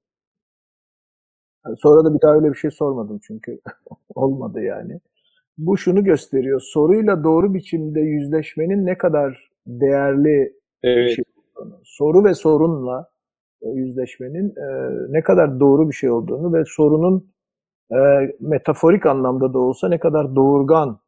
[1.65, 3.60] Yani Sonra da bir daha öyle bir şey sormadım çünkü
[4.15, 4.99] olmadı yani.
[5.58, 6.62] Bu şunu gösteriyor.
[6.63, 10.53] Soruyla doğru biçimde yüzleşmenin ne kadar değerli
[10.84, 11.10] Evet.
[11.10, 13.10] bir şey olduğunu, soru ve sorunla
[13.62, 17.34] e, yüzleşmenin e, ne kadar doğru bir şey olduğunu ve sorunun
[17.91, 17.97] e,
[18.39, 20.99] metaforik anlamda da olsa ne kadar doğurgan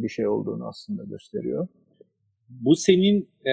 [0.00, 1.68] bir şey olduğunu aslında gösteriyor.
[2.48, 3.50] Bu senin e,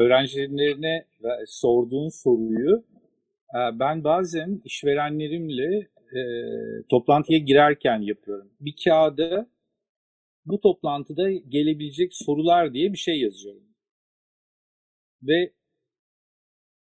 [0.00, 1.06] öğrencilerine
[1.46, 2.84] sorduğun soruyu
[3.54, 5.78] e, ben bazen işverenlerimle
[6.16, 6.20] e,
[6.90, 8.48] toplantıya girerken yapıyorum.
[8.60, 9.48] Bir kağıda
[10.46, 13.64] bu toplantıda gelebilecek sorular diye bir şey yazıyorum.
[15.22, 15.52] Ve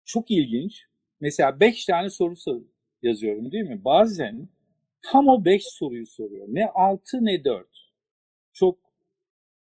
[0.05, 0.83] çok ilginç.
[1.19, 2.61] Mesela 5 tane soru sor-
[3.01, 3.81] yazıyorum değil mi?
[3.85, 4.49] Bazen
[5.01, 6.45] tam o 5 soruyu soruyor.
[6.49, 7.67] Ne 6 ne 4.
[8.53, 8.77] Çok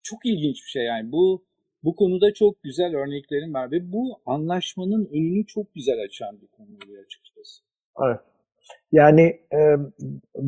[0.03, 1.11] çok ilginç bir şey yani.
[1.11, 1.45] Bu
[1.83, 6.67] bu konuda çok güzel örneklerim var ve bu anlaşmanın önünü çok güzel açan bir konu
[6.85, 7.63] oluyor açıkçası.
[8.05, 8.19] Evet.
[8.91, 9.21] Yani
[9.53, 9.75] e,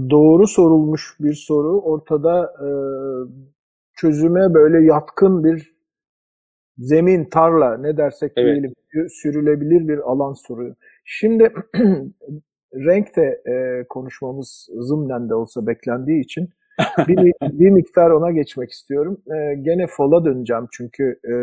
[0.09, 2.69] doğru sorulmuş bir soru ortada e,
[3.93, 5.75] çözüme böyle yatkın bir
[6.77, 8.53] zemin, tarla ne dersek Evet.
[8.53, 8.73] diyelim
[9.09, 10.75] sürülebilir bir alan soruyor.
[11.05, 11.53] Şimdi
[12.75, 16.49] renk de e, konuşmamız zımnen de olsa beklendiği için
[17.07, 19.17] bir, bir miktar ona geçmek istiyorum.
[19.27, 21.33] E, gene fola döneceğim çünkü e,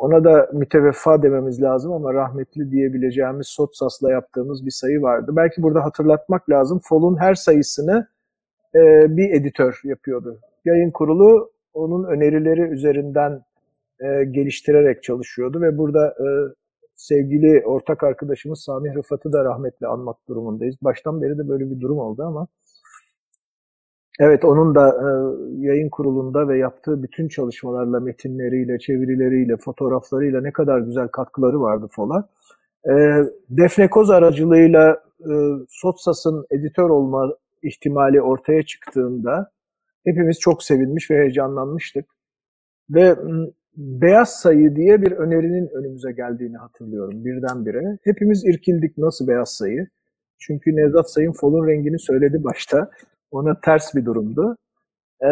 [0.00, 5.32] ona da müteveffa dememiz lazım ama rahmetli diyebileceğimiz Sotsas'la yaptığımız bir sayı vardı.
[5.36, 6.80] Belki burada hatırlatmak lazım.
[6.84, 8.06] Fol'un her sayısını
[8.74, 8.80] e,
[9.16, 10.40] bir editör yapıyordu.
[10.64, 13.42] Yayın kurulu onun önerileri üzerinden
[14.00, 16.26] e, geliştirerek çalışıyordu ve burada e,
[16.96, 20.76] sevgili ortak arkadaşımız Sami Rıfat'ı da rahmetli anmak durumundayız.
[20.82, 22.46] Baştan beri de böyle bir durum oldu ama
[24.20, 25.08] Evet, onun da e,
[25.66, 32.28] yayın kurulunda ve yaptığı bütün çalışmalarla, metinleriyle, çevirileriyle, fotoğraflarıyla ne kadar güzel katkıları vardı Fol'a.
[32.88, 32.94] E,
[33.50, 35.32] Defne Koz aracılığıyla e,
[35.68, 39.50] Sotsas'ın editör olma ihtimali ortaya çıktığında
[40.04, 42.06] hepimiz çok sevinmiş ve heyecanlanmıştık.
[42.90, 43.16] Ve
[43.76, 47.98] Beyaz Sayı diye bir önerinin önümüze geldiğini hatırlıyorum birdenbire.
[48.04, 49.86] Hepimiz irkildik nasıl Beyaz Sayı?
[50.38, 52.90] Çünkü Nevzat Sayın Fol'un rengini söyledi başta.
[53.30, 54.56] Ona ters bir durumdu.
[55.24, 55.26] Ee,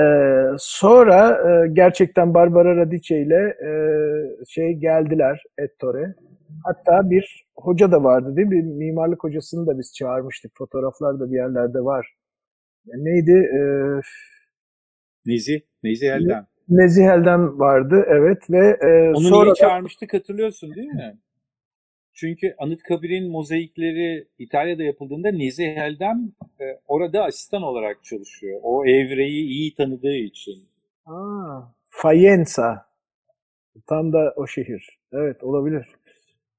[0.59, 3.71] sonra e, gerçekten Barbara Radice ile e,
[4.49, 6.15] şey geldiler Ettore.
[6.65, 8.63] Hatta bir hoca da vardı değil mi?
[8.63, 10.53] Mimarlık hocasını da biz çağırmıştık.
[10.59, 12.15] Fotoğraflar da bir yerlerde var.
[12.87, 13.49] Neydi?
[13.55, 14.01] Ee,
[15.27, 16.47] Nezih, Nezih Elden.
[16.69, 21.17] Nezih Elden vardı evet ve e, Onu sonra niye çağırmıştık hatırlıyorsun değil mi?
[22.15, 28.61] Çünkü Anıtkabir'in mozaikleri İtalya'da yapıldığında Nezih Elden e, orada asistan olarak çalışıyor.
[28.63, 30.65] O evreyi iyi tanıdığı için.
[31.07, 32.87] Aa, Fayenza.
[33.87, 34.99] Tam da o şehir.
[35.13, 35.87] Evet olabilir.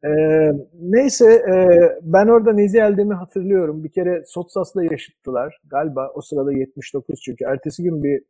[0.06, 1.56] Ee, neyse e,
[2.02, 3.84] ben orada Nezih Eldem'i hatırlıyorum.
[3.84, 5.62] Bir kere Sotsas'la yaşıttılar.
[5.70, 7.46] Galiba o sırada 79 çünkü.
[7.46, 8.22] Ertesi gün bir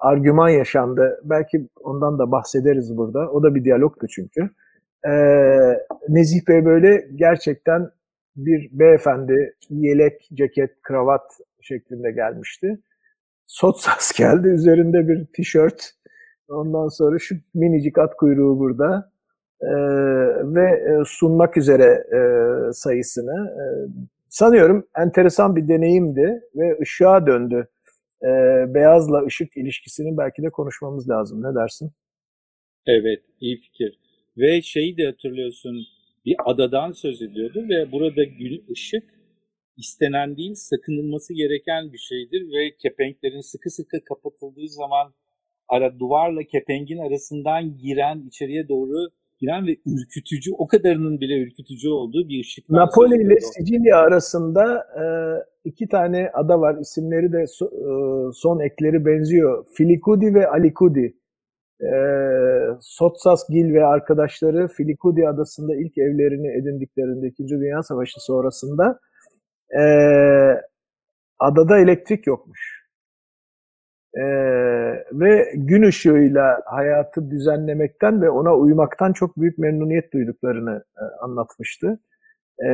[0.00, 1.20] argüman yaşandı.
[1.24, 3.30] Belki ondan da bahsederiz burada.
[3.30, 4.50] O da bir diyalogtu çünkü.
[5.06, 5.10] Ee,
[6.08, 7.90] Nezih Bey böyle gerçekten
[8.36, 12.78] bir beyefendi yelek, ceket, kravat şeklinde gelmişti.
[13.46, 14.48] Sotsas geldi.
[14.48, 15.90] Üzerinde bir tişört.
[16.48, 19.10] Ondan sonra şu minicik at kuyruğu burada.
[19.62, 19.66] Ee,
[20.54, 22.20] ve e, sunmak üzere e,
[22.72, 23.50] sayısını.
[23.50, 23.88] Ee,
[24.28, 27.68] sanıyorum enteresan bir deneyimdi ve ışığa döndü.
[28.22, 31.42] Ee, beyazla ışık ilişkisini belki de konuşmamız lazım.
[31.42, 31.92] Ne dersin?
[32.86, 33.98] Evet, iyi fikir.
[34.36, 35.86] Ve şeyi de hatırlıyorsun,
[36.24, 39.04] bir adadan söz ediyordu ve burada gün ışık
[39.76, 45.14] istenen değil, sakınılması gereken bir şeydir ve kepenklerin sıkı sıkı kapatıldığı zaman
[45.68, 52.28] ara duvarla kepengin arasından giren, içeriye doğru giren ve ürkütücü, o kadarının bile ürkütücü olduğu
[52.28, 53.44] bir söz Napoli ile ediyordu.
[53.58, 55.04] Sicilya arasında e,
[55.64, 56.76] iki tane ada var.
[56.80, 57.74] İsimleri de so-
[58.28, 59.66] e, son ekleri benziyor.
[59.76, 61.14] Filicudi ve Alicudi.
[61.80, 61.90] E,
[62.80, 69.00] Sotsas Gil ve arkadaşları Filicudi adasında ilk evlerini edindiklerinde İkinci Dünya Savaşı sonrasında
[69.80, 69.82] e,
[71.38, 72.77] adada elektrik yokmuş.
[74.14, 74.24] E,
[75.12, 81.98] ve gün ışığıyla hayatı düzenlemekten ve ona uymaktan çok büyük memnuniyet duyduklarını e, anlatmıştı.
[82.62, 82.68] Ee,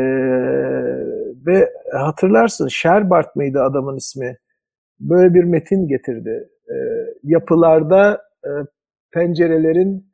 [1.47, 4.39] ve hatırlarsın Sherbart mıydı adamın ismi?
[5.01, 6.49] Böyle bir metin getirdi.
[6.71, 6.75] Ee,
[7.23, 8.51] yapılarda e,
[9.13, 10.07] pencerelerin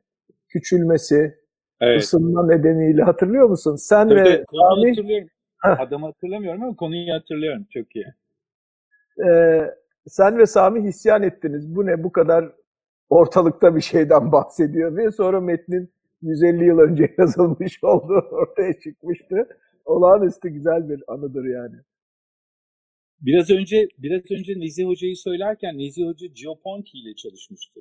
[0.49, 1.35] küçülmesi,
[1.81, 2.01] Evet.
[2.01, 3.75] ısınma nedeniyle hatırlıyor musun?
[3.75, 5.27] Sen Tabii, ve Sami.
[5.63, 7.65] Adamı hatırlamıyorum ama konuyu hatırlıyorum.
[7.73, 8.05] Çok iyi.
[9.29, 9.61] e,
[10.07, 11.75] sen ve Sami isyan ettiniz.
[11.75, 12.51] Bu ne bu kadar
[13.09, 15.89] ortalıkta bir şeyden bahsediyor ve sonra metnin
[16.21, 19.47] 150 yıl önce yazılmış olduğu ortaya çıkmıştı.
[19.85, 21.75] Olağanüstü güzel bir anıdır yani.
[23.21, 27.79] Biraz önce biraz önce Nezih Hoca'yı söylerken Nezih Hoca Gioponti ile çalışmıştı.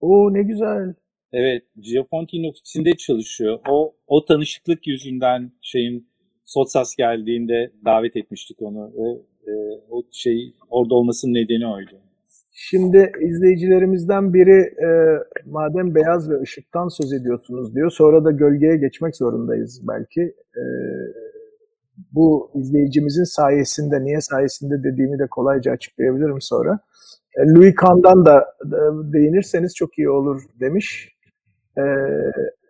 [0.00, 0.94] Oo ne güzel.
[1.32, 3.60] Evet, Gioponti'nin ofisinde çalışıyor.
[3.68, 6.07] O o tanışıklık yüzünden şeyin
[6.48, 8.92] Sotsas geldiğinde davet etmiştik onu.
[8.96, 9.52] O e,
[9.90, 11.90] o şey orada olmasının nedeni oydu.
[12.52, 14.88] Şimdi izleyicilerimizden biri e,
[15.46, 17.90] madem beyaz ve ışıktan söz ediyorsunuz diyor.
[17.90, 20.20] Sonra da gölgeye geçmek zorundayız belki.
[20.56, 20.62] E,
[22.12, 26.78] bu izleyicimizin sayesinde, niye sayesinde dediğimi de kolayca açıklayabilirim sonra.
[27.36, 31.08] E, Louis Kahn'dan da e, değinirseniz çok iyi olur demiş.
[31.78, 31.82] E,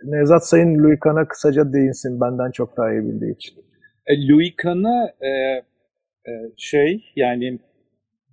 [0.05, 3.68] Nevzat Sayın Louis Kahn'a kısaca değinsin benden çok daha iyi bildiği için.
[4.09, 7.59] E, Louis Kahn'a e, e, şey yani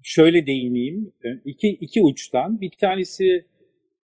[0.03, 1.13] şöyle değineyim.
[1.23, 2.61] E, iki, iki uçtan.
[2.61, 3.45] Bir tanesi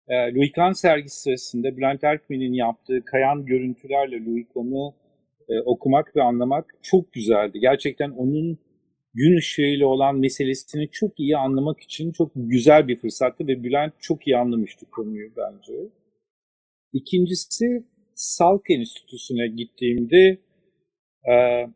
[0.09, 4.95] e, Louis sergisi sırasında Bülent Erkmen'in yaptığı kayan görüntülerle Louis Kahn'ı
[5.49, 7.59] e, okumak ve anlamak çok güzeldi.
[7.61, 8.59] Gerçekten onun
[9.15, 14.27] gün ışığıyla olan meselesini çok iyi anlamak için çok güzel bir fırsattı ve Bülent çok
[14.27, 15.73] iyi anlamıştı konuyu bence.
[16.93, 20.39] İkincisi Salk Enstitüsü'ne gittiğimde
[21.31, 21.67] e,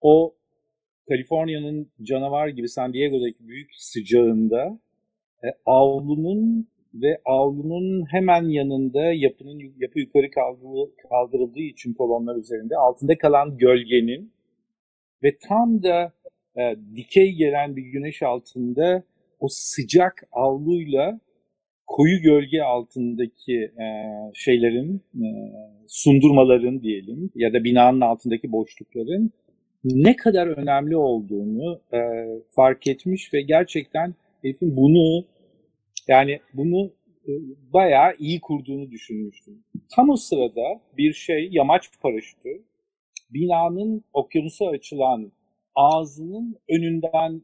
[0.00, 0.34] o
[1.08, 4.78] Kaliforniya'nın canavar gibi San Diego'daki büyük sıcağında
[5.44, 13.18] e, avlunun ve avlunun hemen yanında yapının yapı yukarı kaldırıldığı, kaldırıldığı için kolonlar üzerinde altında
[13.18, 14.32] kalan gölgenin
[15.22, 16.12] ve tam da
[16.56, 19.02] e, dikey gelen bir güneş altında
[19.40, 21.20] o sıcak avluyla
[21.88, 23.86] koyu gölge altındaki e,
[24.34, 25.26] şeylerin, e,
[25.86, 29.30] sundurmaların diyelim ya da binanın altındaki boşlukların
[29.84, 31.98] ne kadar önemli olduğunu e,
[32.48, 35.26] fark etmiş ve gerçekten herifin bunu
[36.08, 36.92] yani bunu
[37.28, 37.32] e,
[37.72, 39.64] bayağı iyi kurduğunu düşünmüştüm.
[39.96, 42.62] Tam o sırada bir şey yamaç paraşütü
[43.30, 45.32] binanın okyanusa açılan
[45.74, 47.42] ağzının önünden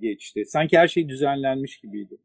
[0.00, 0.42] geçti.
[0.46, 2.18] Sanki her şey düzenlenmiş gibiydi.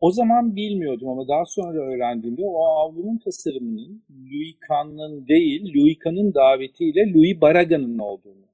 [0.00, 6.34] O zaman bilmiyordum ama daha sonra öğrendiğimde o avlunun tasarımının Louis Kahn'ın değil, Louis Kahn'ın
[6.34, 8.46] davetiyle Louis Barraga'nın olduğunu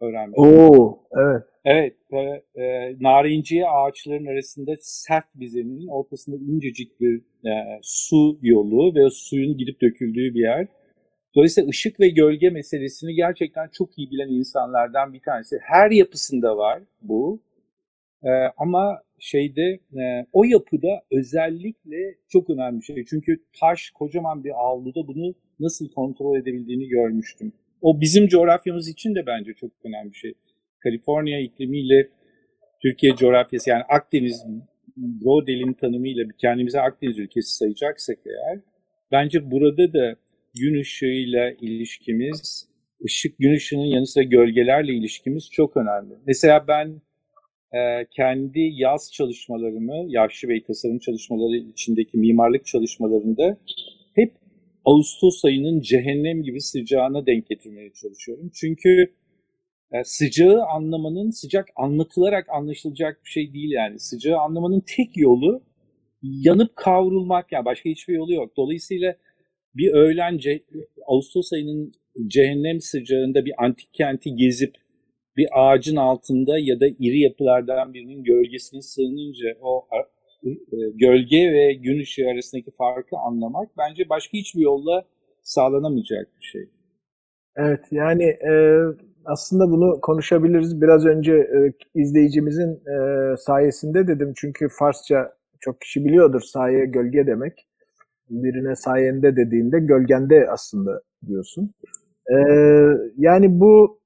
[0.00, 0.44] öğrenmiştim.
[0.44, 1.42] Oo, evet.
[1.64, 8.94] Evet, ve e, narinciye ağaçların arasında sert bir zeminin ortasında incecik bir e, su yolu
[8.94, 10.66] ve suyun gidip döküldüğü bir yer.
[11.34, 15.58] Dolayısıyla ışık ve gölge meselesini gerçekten çok iyi bilen insanlardan bir tanesi.
[15.62, 17.40] Her yapısında var bu.
[18.24, 23.04] E, ama şeyde e, o yapıda özellikle çok önemli bir şey.
[23.04, 27.52] Çünkü taş kocaman bir avluda bunu nasıl kontrol edebildiğini görmüştüm.
[27.82, 30.34] O bizim coğrafyamız için de bence çok önemli bir şey.
[30.80, 32.08] Kaliforniya iklimiyle
[32.82, 34.44] Türkiye coğrafyası yani Akdeniz
[35.24, 38.60] Rodel'in tanımıyla kendimize Akdeniz ülkesi sayacaksak eğer
[39.12, 40.16] bence burada da
[40.54, 42.68] gün ışığıyla ilişkimiz,
[43.04, 46.14] ışık gün ışığının yanı sıra gölgelerle ilişkimiz çok önemli.
[46.26, 47.02] Mesela ben
[47.74, 53.56] e, kendi yaz çalışmalarımı, Yaşlı Bey tasarım çalışmaları içindeki mimarlık çalışmalarında
[54.14, 54.32] hep
[54.84, 58.50] Ağustos ayının cehennem gibi sıcağına denk getirmeye çalışıyorum.
[58.54, 59.12] Çünkü
[59.92, 63.98] e, sıcağı anlamanın sıcak anlatılarak anlaşılacak bir şey değil yani.
[63.98, 65.62] Sıcağı anlamanın tek yolu
[66.22, 68.56] yanıp kavrulmak yani başka hiçbir yolu yok.
[68.56, 69.16] Dolayısıyla
[69.74, 70.38] bir öğlen
[71.06, 71.92] Ağustos ayının
[72.26, 74.74] cehennem sıcağında bir antik kenti gezip
[75.36, 79.86] bir ağacın altında ya da iri yapılardan birinin gölgesine sığınınca o
[80.44, 80.50] e,
[80.94, 85.04] gölge ve gün ışığı arasındaki farkı anlamak bence başka hiçbir yolla
[85.42, 86.68] sağlanamayacak bir şey.
[87.56, 88.52] Evet yani e,
[89.24, 90.80] aslında bunu konuşabiliriz.
[90.80, 92.96] Biraz önce e, izleyicimizin e,
[93.36, 97.66] sayesinde dedim çünkü Farsça çok kişi biliyordur saye gölge demek.
[98.30, 101.74] Birine sayende dediğinde gölgende aslında diyorsun.
[102.30, 102.36] E,
[103.16, 104.01] yani bu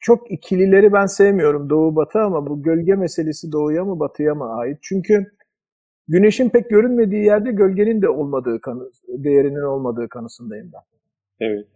[0.00, 4.78] çok ikilileri ben sevmiyorum doğu batı ama bu gölge meselesi doğuya mı batıya mı ait?
[4.82, 5.26] Çünkü
[6.08, 10.82] güneşin pek görünmediği yerde gölgenin de olmadığı kanı, değerinin olmadığı kanısındayım ben.
[11.40, 11.66] Evet.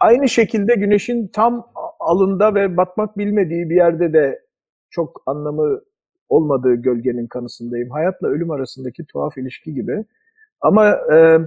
[0.00, 1.66] Aynı şekilde güneşin tam
[2.00, 4.42] alında ve batmak bilmediği bir yerde de
[4.90, 5.80] çok anlamı
[6.28, 7.90] olmadığı gölgenin kanısındayım.
[7.90, 10.04] Hayatla ölüm arasındaki tuhaf ilişki gibi.
[10.60, 11.38] Ama e,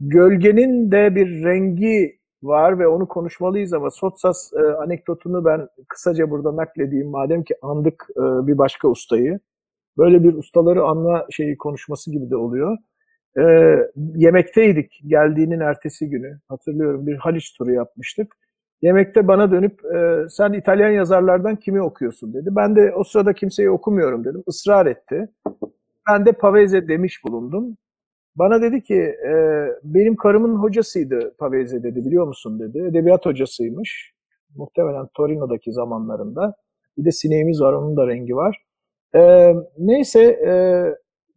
[0.00, 6.56] gölgenin de bir rengi var ve onu konuşmalıyız ama Sotsas e, anekdotunu ben kısaca burada
[6.56, 7.08] nakledeyim.
[7.08, 9.40] Madem ki andık e, bir başka ustayı.
[9.98, 12.78] Böyle bir ustaları anma şeyi konuşması gibi de oluyor.
[13.38, 13.42] E,
[13.96, 16.40] yemekteydik geldiğinin ertesi günü.
[16.48, 18.36] Hatırlıyorum bir Haliç turu yapmıştık.
[18.82, 22.48] Yemekte bana dönüp e, sen İtalyan yazarlardan kimi okuyorsun dedi.
[22.52, 24.42] Ben de o sırada kimseyi okumuyorum dedim.
[24.46, 25.28] Israr etti.
[26.10, 27.76] Ben de Pavese demiş bulundum.
[28.40, 28.94] Bana dedi ki
[29.26, 29.32] e,
[29.84, 32.78] benim karımın hocasıydı Pavese dedi biliyor musun dedi.
[32.78, 34.12] Edebiyat hocasıymış.
[34.56, 36.54] Muhtemelen Torino'daki zamanlarında.
[36.98, 38.62] Bir de sineğimiz var onun da rengi var.
[39.14, 40.52] E, neyse e,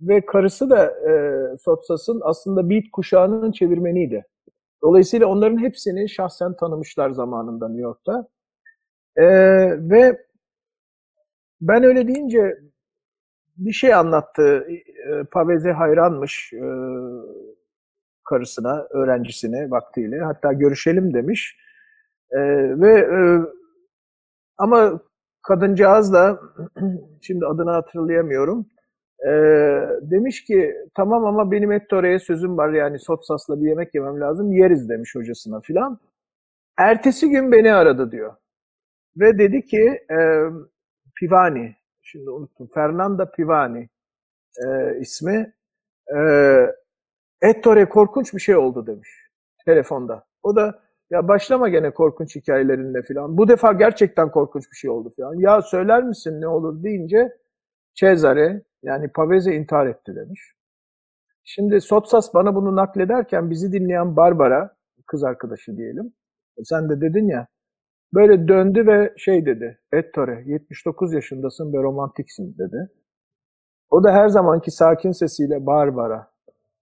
[0.02, 1.14] ve karısı da e,
[1.58, 4.26] Sotsas'ın aslında Beat kuşağının çevirmeniydi.
[4.84, 8.28] Dolayısıyla onların hepsini şahsen tanımışlar zamanında New York'ta.
[9.16, 9.26] E,
[9.90, 10.18] ve
[11.62, 12.58] ben öyle deyince
[13.58, 14.68] bir şey anlattı.
[15.10, 16.66] E, Pavese hayranmış e,
[18.30, 20.20] karısına, öğrencisine vaktiyle.
[20.20, 21.58] Hatta görüşelim demiş.
[22.32, 22.40] E,
[22.82, 23.20] ve e,
[24.58, 25.00] ama
[25.44, 26.40] kadıncağız da
[27.22, 28.66] şimdi adını hatırlayamıyorum.
[29.28, 29.32] E,
[30.02, 34.90] demiş ki tamam ama benim Ettore'ye sözüm var yani Sotsas'la bir yemek yemem lazım yeriz
[34.90, 36.00] demiş hocasına filan.
[36.78, 38.34] Ertesi gün beni aradı diyor.
[39.18, 40.18] Ve dedi ki e,
[41.16, 42.70] Pivani şimdi unuttum.
[42.74, 43.90] Fernanda Pivani
[44.66, 45.54] e, ismi.
[46.16, 46.20] E,
[47.42, 49.10] Ettore korkunç bir şey oldu demiş
[49.66, 50.26] telefonda.
[50.44, 53.38] O da Ya başlama gene korkunç hikayelerinle falan.
[53.38, 55.36] Bu defa gerçekten korkunç bir şey oldu falan.
[55.36, 57.38] Ya söyler misin ne olur deyince
[57.96, 60.54] Cesare yani Pavese intihar etti demiş.
[61.44, 64.76] Şimdi Sotsas bana bunu naklederken bizi dinleyen Barbara,
[65.08, 66.14] kız arkadaşı diyelim.
[66.64, 67.48] Sen de dedin ya,
[68.14, 72.90] böyle döndü ve şey dedi, Ettore 79 yaşındasın ve romantiksin dedi.
[73.90, 76.28] O da her zamanki sakin sesiyle Barbara,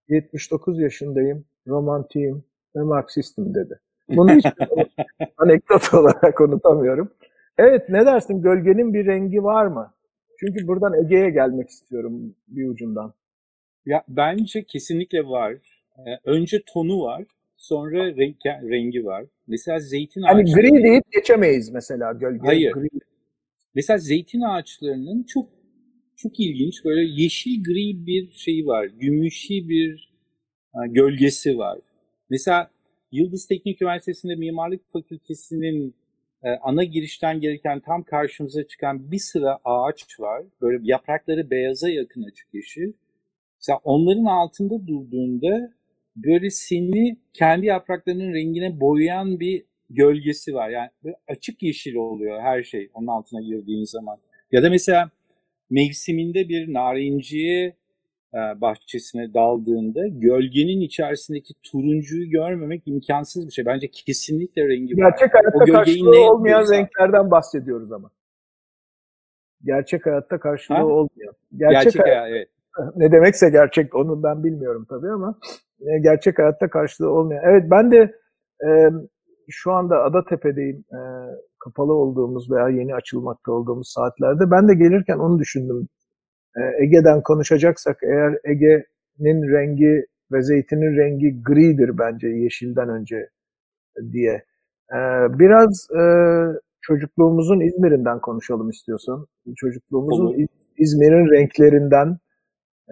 [0.10, 2.44] 79 yaşındayım, romantiyim
[2.76, 3.80] ve Marksistim dedi.
[4.10, 4.46] Bunu hiç
[5.38, 7.12] anekdot olarak unutamıyorum.
[7.58, 9.94] Evet ne dersin gölgenin bir rengi var mı?
[10.39, 13.13] Çünkü buradan Ege'ye gelmek istiyorum bir ucundan.
[13.86, 15.54] Ya bence kesinlikle var.
[15.98, 17.24] Ee, önce tonu var,
[17.62, 19.26] sonra renk, rengi var.
[19.47, 20.69] Mesela zeytin Hani ağaçları.
[20.69, 22.45] gri deyip geçemeyiz mesela gölge.
[22.45, 22.71] Hayır.
[22.71, 22.88] Gri.
[23.76, 25.50] Mesela zeytin ağaçlarının çok
[26.15, 28.86] çok ilginç böyle yeşil gri bir şeyi var.
[28.86, 30.12] Gümüşi bir
[30.74, 31.80] ha, gölgesi var.
[32.30, 32.71] Mesela
[33.12, 35.95] Yıldız Teknik Üniversitesi'nde Mimarlık Fakültesi'nin
[36.43, 40.43] e, ana girişten gelirken tam karşımıza çıkan bir sıra ağaç var.
[40.62, 42.93] Böyle yaprakları beyaza yakın açık yeşil.
[43.60, 45.74] Mesela onların altında durduğunda
[46.15, 50.69] böyle seni kendi yapraklarının rengine boyayan bir gölgesi var.
[50.69, 50.89] Yani
[51.28, 54.17] açık yeşil oluyor her şey onun altına girdiğin zaman.
[54.52, 55.10] Ya da mesela
[55.69, 57.76] mevsiminde bir narinciye
[58.34, 63.65] e, bahçesine daldığında gölgenin içerisindeki turuncuyu görmemek imkansız bir şey.
[63.65, 65.10] Bence kesinlikle rengi var.
[65.10, 66.76] Gerçek hayatta O karşılığı olmayan yapıyorsa.
[66.76, 68.12] renklerden bahsediyoruz ama.
[69.65, 70.86] Gerçek hayatta karşılığı Ha?
[70.86, 71.34] olmayan.
[71.58, 72.50] Gerçek, Gerçek hayat- hayat, evet.
[72.95, 75.39] ne demekse gerçek onu ben bilmiyorum tabii ama
[76.02, 77.44] gerçek hayatta karşılığı olmayan.
[77.46, 78.15] Evet ben de
[78.67, 78.89] e,
[79.50, 80.84] şu anda Adatepe'deyim.
[80.91, 81.00] E,
[81.60, 84.52] kapalı olduğumuz veya yeni açılmakta olduğumuz saatlerde.
[84.52, 85.88] Ben de gelirken onu düşündüm.
[86.58, 93.30] E, Ege'den konuşacaksak eğer Ege'nin rengi ve zeytinin rengi gridir bence yeşilden önce
[94.12, 94.34] diye.
[94.94, 95.00] E,
[95.39, 96.04] biraz e,
[96.82, 99.28] çocukluğumuzun İzmir'inden konuşalım istiyorsan.
[99.56, 102.17] Çocukluğumuzun İzmir'in renklerinden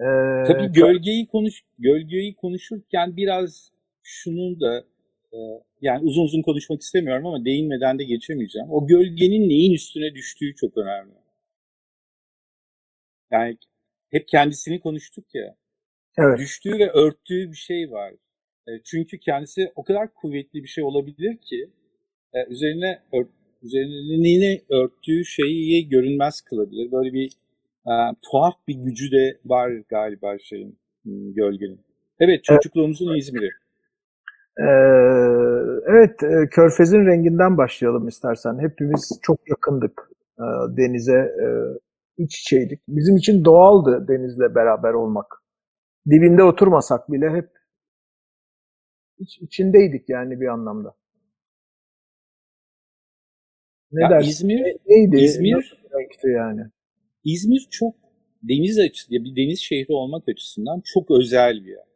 [0.00, 0.06] e,
[0.46, 3.70] Tabii gölgeyi konuş gölgeyi konuşurken biraz
[4.02, 4.84] şunun da
[5.32, 5.38] e,
[5.80, 8.70] yani uzun uzun konuşmak istemiyorum ama değinmeden de geçemeyeceğim.
[8.70, 11.14] O gölgenin neyin üstüne düştüğü çok önemli.
[13.30, 13.56] Yani
[14.10, 15.56] hep kendisini konuştuk ya.
[16.18, 16.38] evet.
[16.38, 18.12] Düştüğü ve örttüğü bir şey var.
[18.68, 21.70] E, çünkü kendisi o kadar kuvvetli bir şey olabilir ki
[22.34, 23.28] e, üzerine ört,
[23.62, 26.92] üzerine örttüğü şeyi görünmez kılabilir.
[26.92, 27.32] Böyle bir
[27.86, 27.92] e,
[28.30, 31.80] tuhaf bir gücü de var galiba şeyin hmm, gölgenin.
[32.20, 33.50] Evet çocukluğumuzun İzmir'i.
[34.58, 34.64] Ee,
[35.86, 38.58] evet, e, Körfez'in renginden başlayalım istersen.
[38.58, 40.44] Hepimiz çok yakındık e,
[40.76, 41.46] denize, e,
[42.22, 42.80] iç içeydik.
[42.88, 45.26] Bizim için doğaldı denizle beraber olmak.
[46.10, 47.48] Dibinde oturmasak bile hep
[49.18, 50.94] iç, içindeydik yani bir anlamda.
[53.92, 54.30] Ne Ya dersin?
[54.30, 55.16] İzmir, Ne- Neydi?
[55.16, 56.62] İzmir- renkti yani?
[57.24, 57.94] İzmir çok
[58.42, 61.90] deniz açı, ya bir deniz şehri olmak açısından çok özel bir yer.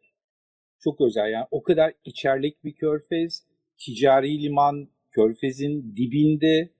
[0.80, 3.42] Çok özel yani o kadar içerlik bir körfez,
[3.78, 6.70] ticari liman körfezin dibinde,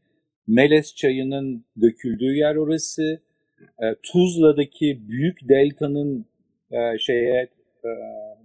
[0.46, 3.22] Meles çayının döküldüğü yer orası,
[3.61, 6.26] e, Tuzla'daki büyük deltanın
[6.70, 7.48] e, şeye
[7.85, 7.90] e,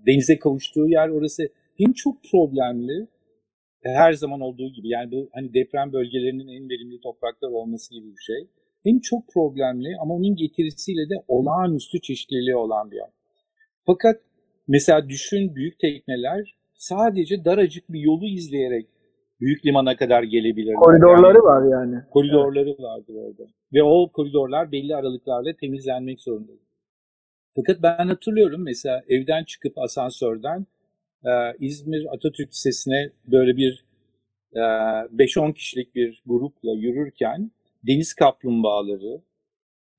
[0.07, 1.49] denize kavuştuğu yer orası.
[1.77, 3.07] Hem çok problemli,
[3.83, 8.21] her zaman olduğu gibi yani bu hani deprem bölgelerinin en verimli topraklar olması gibi bir
[8.21, 8.47] şey.
[8.83, 13.09] Hem çok problemli ama onun getirisiyle de olağanüstü çeşitliliği olan bir yer.
[13.85, 14.21] Fakat
[14.67, 18.87] mesela düşün büyük tekneler sadece daracık bir yolu izleyerek
[19.41, 20.75] büyük limana kadar gelebilirler.
[20.75, 22.03] Koridorları Yani var yani.
[22.11, 23.43] koridorları vardır orada.
[23.73, 26.51] Ve o koridorlar belli aralıklarla temizlenmek zorunda.
[27.55, 30.65] Fakat ben hatırlıyorum mesela evden çıkıp asansörden
[31.25, 33.85] e, İzmir Atatürk Lisesi'ne böyle bir
[34.53, 37.51] e, 5-10 kişilik bir grupla yürürken
[37.87, 39.21] deniz kaplumbağaları,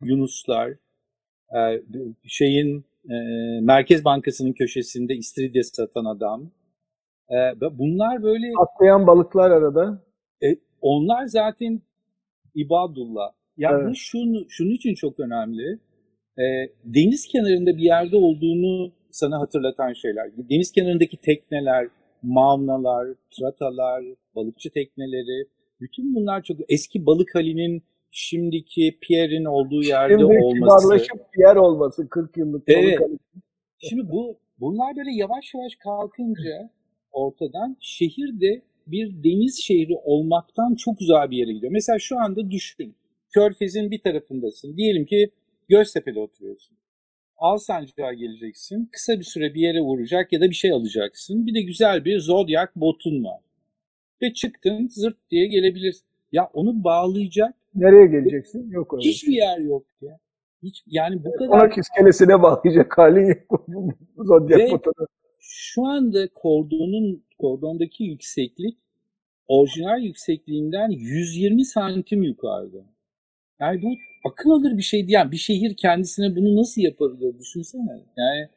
[0.03, 0.71] yunuslar,
[1.57, 1.83] e,
[2.27, 3.15] şeyin e,
[3.63, 6.51] Merkez Bankası'nın köşesinde istiridye satan adam.
[7.31, 7.39] E,
[7.79, 10.05] bunlar böyle Atlayan balıklar arada.
[10.43, 10.47] e,
[10.81, 11.83] onlar zaten
[12.55, 13.33] ibadullah.
[13.57, 13.91] Yani Evet.
[13.91, 15.79] bu şunu, şunun için çok önemli.
[16.39, 16.45] E,
[16.85, 20.31] deniz kenarında bir yerde olduğunu sana hatırlatan şeyler.
[20.37, 21.89] Deniz kenarındaki tekneler,
[22.23, 24.05] mavnalar, tratalar,
[24.37, 25.49] balıkçı tekneleri,
[25.81, 30.93] bütün bunlar çok eski balık halinin şimdiki Pierre'in olduğu yerde Şimdi olması.
[30.93, 33.01] bir yer olması 40 yıllık balık Evet.
[33.01, 33.19] halı.
[33.79, 36.71] Şimdi bu bunlar böyle yavaş yavaş kalkınca
[37.13, 41.73] ortadan şehir de bir deniz şehri olmaktan çok uzağa bir yere gidiyor.
[41.73, 42.95] Mesela şu anda düşün.
[43.35, 44.77] Körfez'in bir tarafındasın.
[44.77, 45.31] Diyelim ki
[45.69, 46.77] Göztepe'de oturuyorsun.
[47.37, 48.89] Alsancak'a geleceksin.
[48.93, 51.47] Kısa bir süre bir yere vuracak ya da bir şey alacaksın.
[51.47, 53.41] Bir de güzel bir Zodiac botun var.
[54.23, 56.07] Ve çıktın zırt diye gelebilirsin.
[56.33, 58.71] Ya onu bağlayacak Nereye geleceksin?
[58.71, 59.09] Yok öyle.
[59.09, 60.19] hiçbir yer yok ya.
[60.63, 63.67] Hiç, yani bu kadar Konak iskelesine bağlayacak halin yok.
[64.17, 65.07] Zodyak motoru.
[65.39, 68.79] şu anda kordonun kordondaki yükseklik
[69.49, 72.79] orijinal yüksekliğinden 120 santim yukarıda.
[73.61, 73.89] Yani bu
[74.29, 75.13] akıl alır bir şey değil.
[75.13, 78.01] Yani bir şehir kendisine bunu nasıl yapabilir düşünsene.
[78.17, 78.49] Yani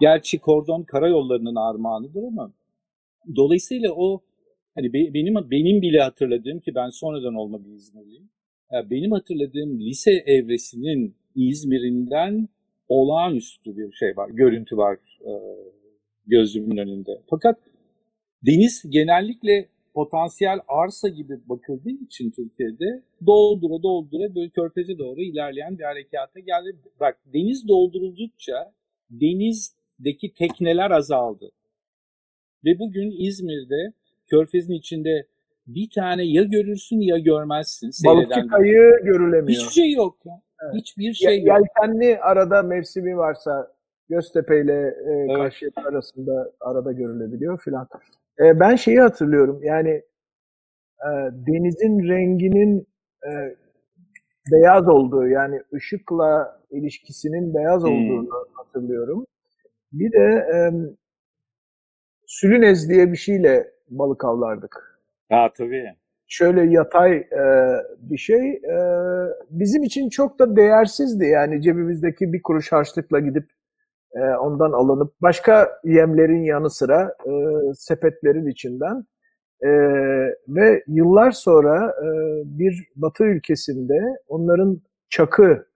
[0.00, 2.52] gerçi kordon karayollarının armağanıdır ama
[3.36, 4.20] dolayısıyla o
[4.74, 8.30] hani be- benim benim bile hatırladığım ki ben sonradan olma bir İzmirliyim.
[8.72, 12.48] Ya benim hatırladığım lise evresinin İzmir'inden
[12.88, 15.32] olağanüstü bir şey var, görüntü var e,
[16.26, 17.22] gözümün önünde.
[17.30, 17.58] Fakat
[18.46, 25.84] deniz genellikle potansiyel arsa gibi bakıldığı için Türkiye'de doldura doldura böyle körfeze doğru ilerleyen bir
[25.84, 26.76] harekata geldi.
[27.00, 28.72] Bak deniz dolduruldukça
[29.10, 31.50] denizdeki tekneler azaldı.
[32.64, 33.92] Ve bugün İzmir'de
[34.30, 35.26] körfezin içinde
[35.66, 37.90] bir tane ya görürsün ya görmezsin.
[38.06, 39.48] Balıkçı kayığı görülemiyor.
[39.48, 40.42] Hiçbir şey yok ya.
[40.62, 40.74] Evet.
[40.74, 41.58] Hiçbir şey Ye- yok.
[41.58, 43.72] Yelkenli arada mevsimi varsa
[44.08, 45.36] Göztepe ile e, Evet.
[45.36, 47.88] Karşıyaka arasında arada görülebiliyor filan.
[48.40, 49.90] E, ben şeyi hatırlıyorum yani
[51.00, 52.88] e, denizin renginin
[53.26, 53.30] e,
[54.52, 57.90] beyaz olduğu yani ışıkla ilişkisinin beyaz Hmm.
[57.90, 59.26] olduğunu hatırlıyorum.
[59.92, 60.56] Bir de e,
[62.26, 65.00] sülünez diye bir şeyle balık avlardık.
[65.30, 65.94] Ha tabii.
[66.28, 67.44] şöyle yatay e,
[67.98, 68.50] bir şey.
[68.50, 68.76] E,
[69.50, 71.24] bizim için çok da değersizdi.
[71.24, 73.50] Yani cebimizdeki bir kuruş harçlıkla gidip
[74.14, 77.32] e, ondan alınıp başka yemlerin yanı sıra e,
[77.74, 79.04] sepetlerin içinden
[79.60, 79.70] e,
[80.48, 82.08] ve yıllar sonra e,
[82.44, 85.66] bir batı ülkesinde onların çakı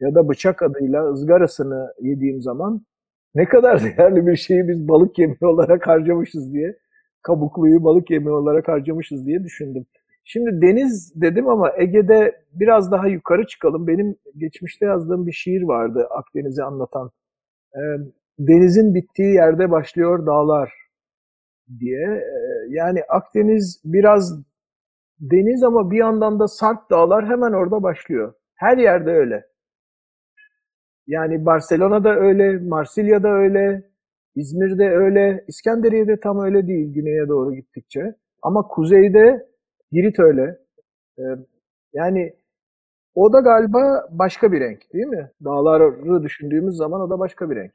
[0.00, 2.86] ya da bıçak adıyla ızgarasını yediğim zaman
[3.34, 6.76] ne kadar değerli bir şeyi biz balık yemeği olarak harcamışız diye
[7.22, 9.86] kabukluyu balık yemeği olarak harcamışız diye düşündüm.
[10.24, 13.86] Şimdi deniz dedim ama Ege'de biraz daha yukarı çıkalım.
[13.86, 17.10] Benim geçmişte yazdığım bir şiir vardı Akdeniz'i anlatan.
[18.38, 20.72] Denizin bittiği yerde başlıyor dağlar
[21.80, 22.24] diye.
[22.68, 24.42] Yani Akdeniz biraz
[25.20, 28.34] deniz ama bir yandan da sarp dağlar hemen orada başlıyor.
[28.54, 29.46] Her yerde öyle.
[31.06, 33.91] Yani Barcelona'da öyle, Marsilya'da öyle,
[34.36, 38.14] İzmir'de öyle, İskenderiye'de tam öyle değil güneye doğru gittikçe.
[38.42, 39.46] Ama kuzeyde
[39.92, 40.58] Girit öyle.
[41.18, 41.22] Ee,
[41.92, 42.34] yani
[43.14, 45.30] o da galiba başka bir renk değil mi?
[45.44, 47.72] Dağları düşündüğümüz zaman o da başka bir renk.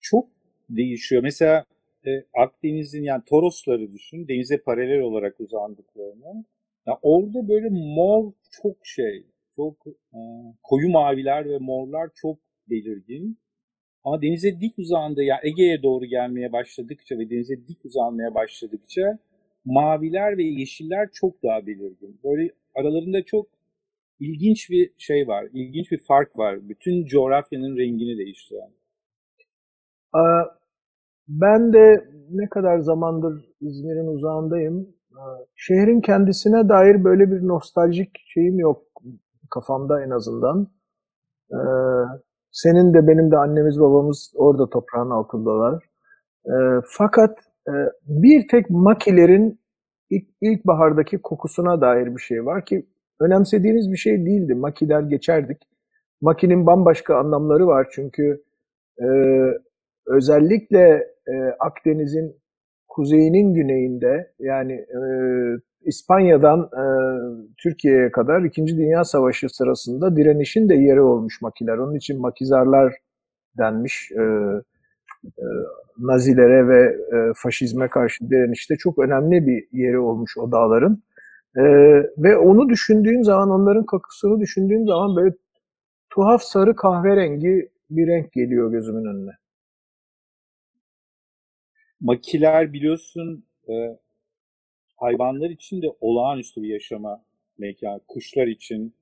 [0.00, 0.28] Çok
[0.70, 1.22] değişiyor.
[1.22, 1.64] Mesela
[2.06, 4.28] e, Akdeniz'in yani Torosları düşün.
[4.28, 6.44] Denize paralel olarak uzandıklarını.
[6.86, 8.32] Ya orada böyle mor
[8.62, 9.26] çok şey.
[9.56, 9.76] Çok
[10.14, 10.18] e,
[10.62, 12.38] koyu maviler ve morlar çok
[12.70, 13.38] belirgin.
[14.04, 19.18] Ama denize dik uzandığı, yani Ege'ye doğru gelmeye başladıkça ve denize dik uzanmaya başladıkça
[19.64, 22.20] maviler ve yeşiller çok daha belirgin.
[22.24, 23.46] Böyle aralarında çok
[24.20, 26.68] ilginç bir şey var, ilginç bir fark var.
[26.68, 28.70] Bütün coğrafyanın rengini değiştiren.
[31.28, 34.94] Ben de ne kadar zamandır İzmir'in uzağındayım.
[35.54, 38.82] Şehrin kendisine dair böyle bir nostaljik şeyim yok
[39.50, 40.68] kafamda en azından.
[41.52, 41.56] Ee,
[42.52, 45.84] Senin de benim de annemiz babamız orada toprağın altındalar.
[46.46, 46.50] Ee,
[46.84, 47.38] Fakat
[47.68, 47.72] e,
[48.06, 49.60] bir tek makilerin
[50.10, 52.86] ilk, ilkbahardaki kokusuna dair bir şey var ki
[53.20, 54.54] önemsediğimiz bir şey değildi.
[54.54, 55.58] Makiler geçerdik.
[56.20, 58.42] Makinin bambaşka anlamları var çünkü
[59.00, 59.06] e,
[60.06, 62.36] özellikle e, Akdeniz'in
[62.88, 65.00] kuzeyinin güneyinde yani e,
[65.84, 66.84] İspanya'dan e,
[67.62, 71.78] Türkiye'ye kadar İkinci Dünya Savaşı sırasında direnişin de yeri olmuş makiler.
[71.78, 72.94] Onun için makizarlar
[73.58, 74.10] denmiş.
[74.12, 74.22] E,
[75.38, 75.44] e,
[75.98, 76.80] Nazilere ve
[77.16, 81.02] e, faşizme karşı direnişte çok önemli bir yeri olmuş o dağların.
[81.56, 81.62] E,
[82.18, 85.34] ve onu düşündüğüm zaman, onların kokusunu düşündüğüm zaman böyle
[86.10, 89.32] tuhaf sarı kahverengi bir renk geliyor gözümün önüne.
[92.00, 93.98] Makiler biliyorsun e,
[94.96, 97.22] hayvanlar için de olağanüstü bir yaşama
[97.58, 98.00] mekanı.
[98.08, 98.94] Kuşlar için,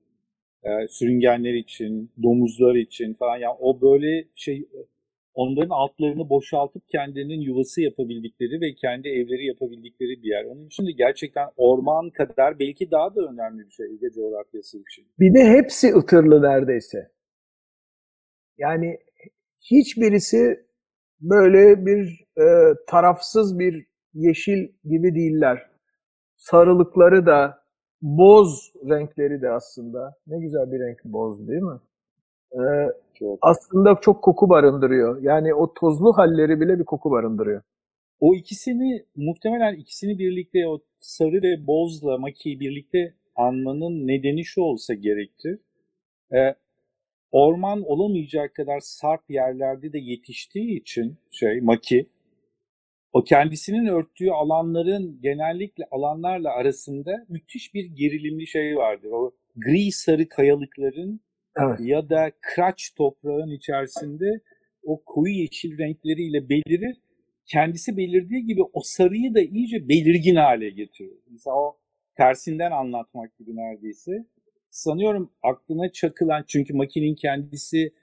[0.63, 3.37] e, sürüngenler için, domuzlar için falan.
[3.37, 4.67] Yani o böyle şey
[5.33, 10.45] onların altlarını boşaltıp kendilerinin yuvası yapabildikleri ve kendi evleri yapabildikleri bir yer.
[10.45, 15.05] Onun için de gerçekten orman kadar belki daha da önemli bir şey Ege coğrafyası için.
[15.19, 17.11] Bir de hepsi ıtırlı neredeyse.
[18.57, 18.97] Yani
[19.71, 20.65] hiçbirisi
[21.21, 22.45] böyle bir e,
[22.87, 25.71] tarafsız bir yeşil gibi değiller.
[26.37, 27.60] Sarılıkları da,
[28.01, 30.15] boz renkleri de aslında.
[30.27, 31.79] Ne güzel bir renk boz değil mi?
[32.53, 32.61] E,
[33.19, 33.39] Çok.
[33.41, 35.21] aslında çok koku barındırıyor.
[35.21, 37.61] Yani o tozlu halleri bile bir koku barındırıyor.
[38.19, 44.93] o ikisini muhtemelen ikisini birlikte o sarı ve bozla makiyi birlikte anmanın nedeni şu olsa
[44.93, 45.59] gerektir.
[46.33, 46.55] Ee,
[47.31, 52.07] orman olamayacak kadar sarp yerlerde de yetiştiği için şey maki
[53.13, 59.09] o kendisinin örttüğü alanların genellikle alanlarla arasında müthiş bir gerilimli şey vardır.
[59.11, 61.21] O gri sarı kayalıkların
[61.59, 61.79] Evet.
[61.79, 64.41] ya da kıraç toprağın içerisinde
[64.83, 67.01] o koyu yeşil renkleriyle belirir.
[67.45, 71.15] Kendisi belirdiği gibi o sarıyı da iyice belirgin hale getiriyor.
[71.31, 71.77] Mesela o
[72.17, 74.11] tersinden anlatmak gibi neredeyse.
[74.69, 77.93] Sanıyorum aklına çakılan çünkü makinenin kendisi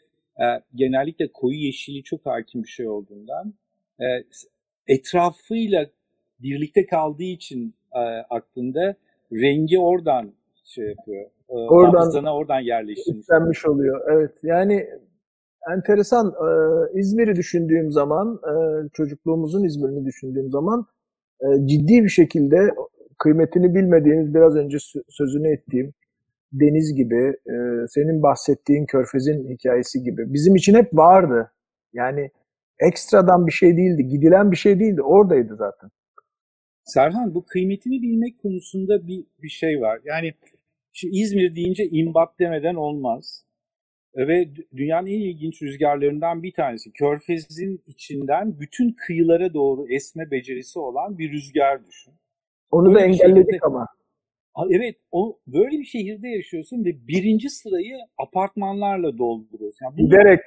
[0.41, 0.45] e,
[0.75, 3.55] genellikle koyu yeşili çok hakim bir şey olduğundan
[4.01, 4.07] e,
[4.89, 5.87] etrafıyla
[6.43, 7.99] birlikte kaldığı için e,
[8.31, 8.95] aklında
[9.33, 10.33] rengi oradan
[10.65, 11.25] şey yapıyor.
[11.49, 13.67] E, Oradan- hafızana oradan yerleştirmiş.
[13.67, 14.01] Oluyor.
[14.13, 14.33] Evet.
[14.43, 14.87] Yani
[15.77, 16.27] enteresan.
[16.27, 18.53] Ee, İzmir'i düşündüğüm zaman, e,
[18.93, 20.87] çocukluğumuzun İzmir'ini düşündüğüm zaman
[21.41, 22.57] e, ciddi bir şekilde
[23.19, 25.95] kıymetini bilmediğimiz biraz önce sö- sözünü ettiğim
[26.53, 27.55] deniz gibi, e,
[27.89, 31.51] senin bahsettiğin Körfez'in hikayesi gibi bizim için hep vardı.
[31.93, 32.31] Yani
[32.81, 35.03] ekstradan bir şey değildi, gidilen bir şey değildi.
[35.03, 35.91] Oradaydı zaten.
[36.85, 40.01] Serhan bu kıymetini bilmek konusunda bir, bir şey var.
[40.05, 40.33] Yani
[40.93, 43.45] şu İzmir deyince imbat demeden olmaz.
[44.17, 46.93] Ve dü- dünyanın en ilginç rüzgarlarından bir tanesi.
[46.93, 52.13] Körfez'in içinden bütün kıyılara doğru esme becerisi olan bir rüzgar düşün.
[52.71, 53.87] Onu da Böyle bir engelledik şekilde- ama.
[54.71, 59.87] Evet, o böyle bir şehirde yaşıyorsun ve birinci sırayı apartmanlarla dolduruyorsun.
[59.87, 60.41] Yani Giderek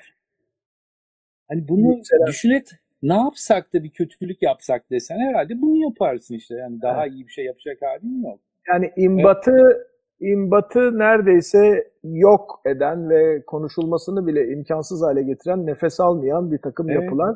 [1.51, 2.71] hani bunu Yükselen- düşünet
[3.03, 6.55] ne yapsak da bir kötülük yapsak desen herhalde bunu yaparsın işte.
[6.55, 8.39] Yani daha iyi bir şey yapacak halin yok.
[8.67, 9.87] Yani imbatı
[10.19, 17.03] imbatı neredeyse yok eden ve konuşulmasını bile imkansız hale getiren, nefes almayan bir takım Evet.
[17.03, 17.35] yapılar.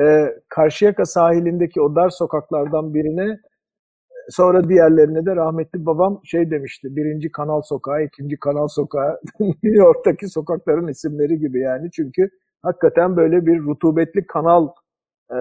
[0.00, 3.38] Ee, Karşıyaka sahilindeki o dar sokaklardan birine
[4.28, 6.96] sonra diğerlerine de rahmetli babam şey demişti.
[6.96, 11.90] Birinci Kanal Sokağı, ikinci Kanal Sokağı, New York'taki sokakların isimleri gibi yani.
[11.90, 12.28] Çünkü
[12.62, 14.68] hakikaten böyle bir rutubetli kanal
[15.30, 15.36] e,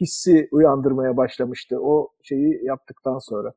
[0.00, 3.52] hissi uyandırmaya başlamıştı o şeyi yaptıktan sonra.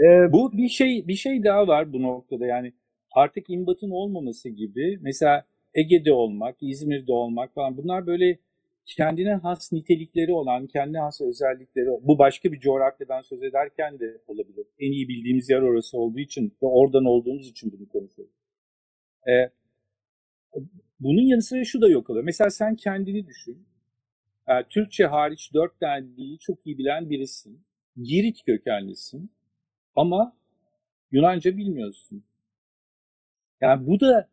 [0.00, 2.72] Ee, Bu bir şey bir şey daha var bu noktada yani
[3.12, 5.44] artık imbatın olmaması gibi mesela
[5.74, 8.38] Ege'de olmak, İzmir'de olmak falan bunlar böyle
[8.86, 14.66] kendine has nitelikleri olan, kendine has özellikleri bu başka bir coğrafyadan söz ederken de olabilir.
[14.78, 18.34] En iyi bildiğimiz yer orası olduğu için ve oradan olduğumuz için bunu konuşuyoruz.
[19.28, 19.50] Ee,
[21.00, 22.24] bunun yanı sıra şu da yok oluyor.
[22.24, 23.66] Mesela sen kendini düşün.
[24.48, 27.60] Ee, Türkçe hariç dört tane dili çok iyi bilen birisin.
[28.02, 29.30] Girit kökenlisin.
[29.96, 30.36] Ama
[31.12, 32.24] Yunanca bilmiyorsun.
[33.60, 34.28] Yani bu da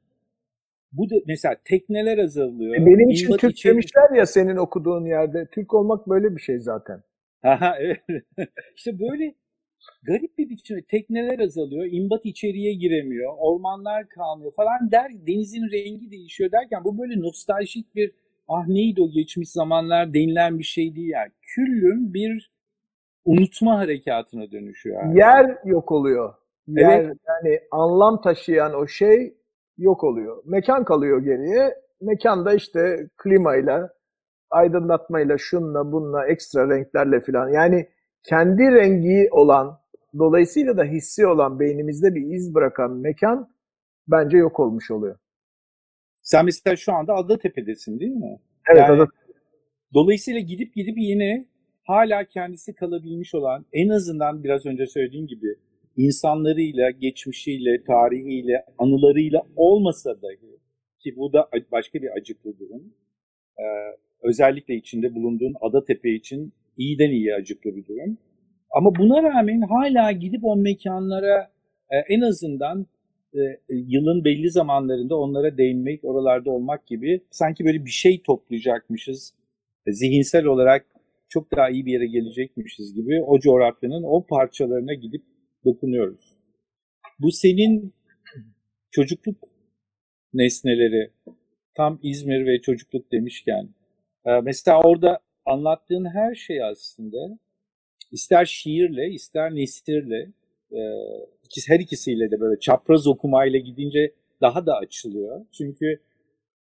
[0.91, 2.75] bu da mesela tekneler azalıyor.
[2.75, 5.47] E, Benim için Türk içeri- demişler ya senin okuduğun yerde.
[5.51, 7.03] Türk olmak böyle bir şey zaten.
[7.43, 8.01] Aha, evet.
[8.75, 9.35] işte böyle
[10.03, 16.51] garip bir biçimde tekneler azalıyor, imbat içeriye giremiyor, ormanlar kalmıyor falan der, denizin rengi değişiyor
[16.51, 18.11] derken bu böyle nostaljik bir
[18.47, 21.31] ah neydi o geçmiş zamanlar denilen bir şey değil yani.
[21.41, 22.51] Küllüm bir
[23.25, 25.03] unutma harekatına dönüşüyor.
[25.03, 25.17] yani.
[25.17, 26.33] Yer yok oluyor.
[26.67, 27.17] Yer Evet.
[27.27, 29.33] yani anlam taşıyan o şey
[29.77, 30.43] yok oluyor.
[30.45, 31.75] Mekan kalıyor geriye.
[32.01, 33.93] Mekanda işte klimayla,
[34.49, 37.49] aydınlatmayla, şunla, bununla, ekstra renklerle filan.
[37.49, 37.87] Yani
[38.29, 39.79] kendi rengi olan,
[40.17, 43.49] dolayısıyla da hissi olan beynimizde bir iz bırakan mekan
[44.07, 45.17] bence yok olmuş oluyor.
[46.21, 48.39] Sen mesela şu anda Adatepe'desin değil mi?
[48.71, 49.07] Evet, Yani-
[49.93, 51.45] Dolayısıyla gidip gidip yine
[51.83, 55.55] hala kendisi kalabilmiş olan en azından biraz önce söylediğim gibi
[55.97, 60.59] insanlarıyla, geçmişiyle, tarihiyle, anılarıyla olmasa dahi
[60.99, 62.93] ki bu da başka bir acıklı durum.
[63.59, 63.63] Ee,
[64.23, 68.17] özellikle içinde bulunduğun Adatepe için iyiden iyi acıklı bir durum.
[68.71, 71.51] Ama buna rağmen hala gidip o mekanlara
[71.89, 72.87] e, en azından
[73.33, 79.33] e, yılın belli zamanlarında onlara değinmek, oralarda olmak gibi sanki böyle bir şey toplayacakmışız.
[79.87, 80.85] E, Zihinsel olarak
[81.29, 85.23] çok daha iyi bir yere gelecekmişiz gibi o coğrafyanın o parçalarına gidip
[85.65, 86.35] dokunuyoruz.
[87.19, 87.93] Bu senin
[88.91, 89.37] çocukluk
[90.33, 91.11] nesneleri
[91.73, 93.69] tam İzmir ve çocukluk demişken
[94.25, 97.39] e, mesela orada anlattığın her şey aslında
[98.11, 100.31] ister şiirle ister nesirle
[100.71, 100.79] e,
[101.43, 105.45] ikisi- her ikisiyle de böyle çapraz okumayla gidince daha da açılıyor.
[105.51, 105.99] Çünkü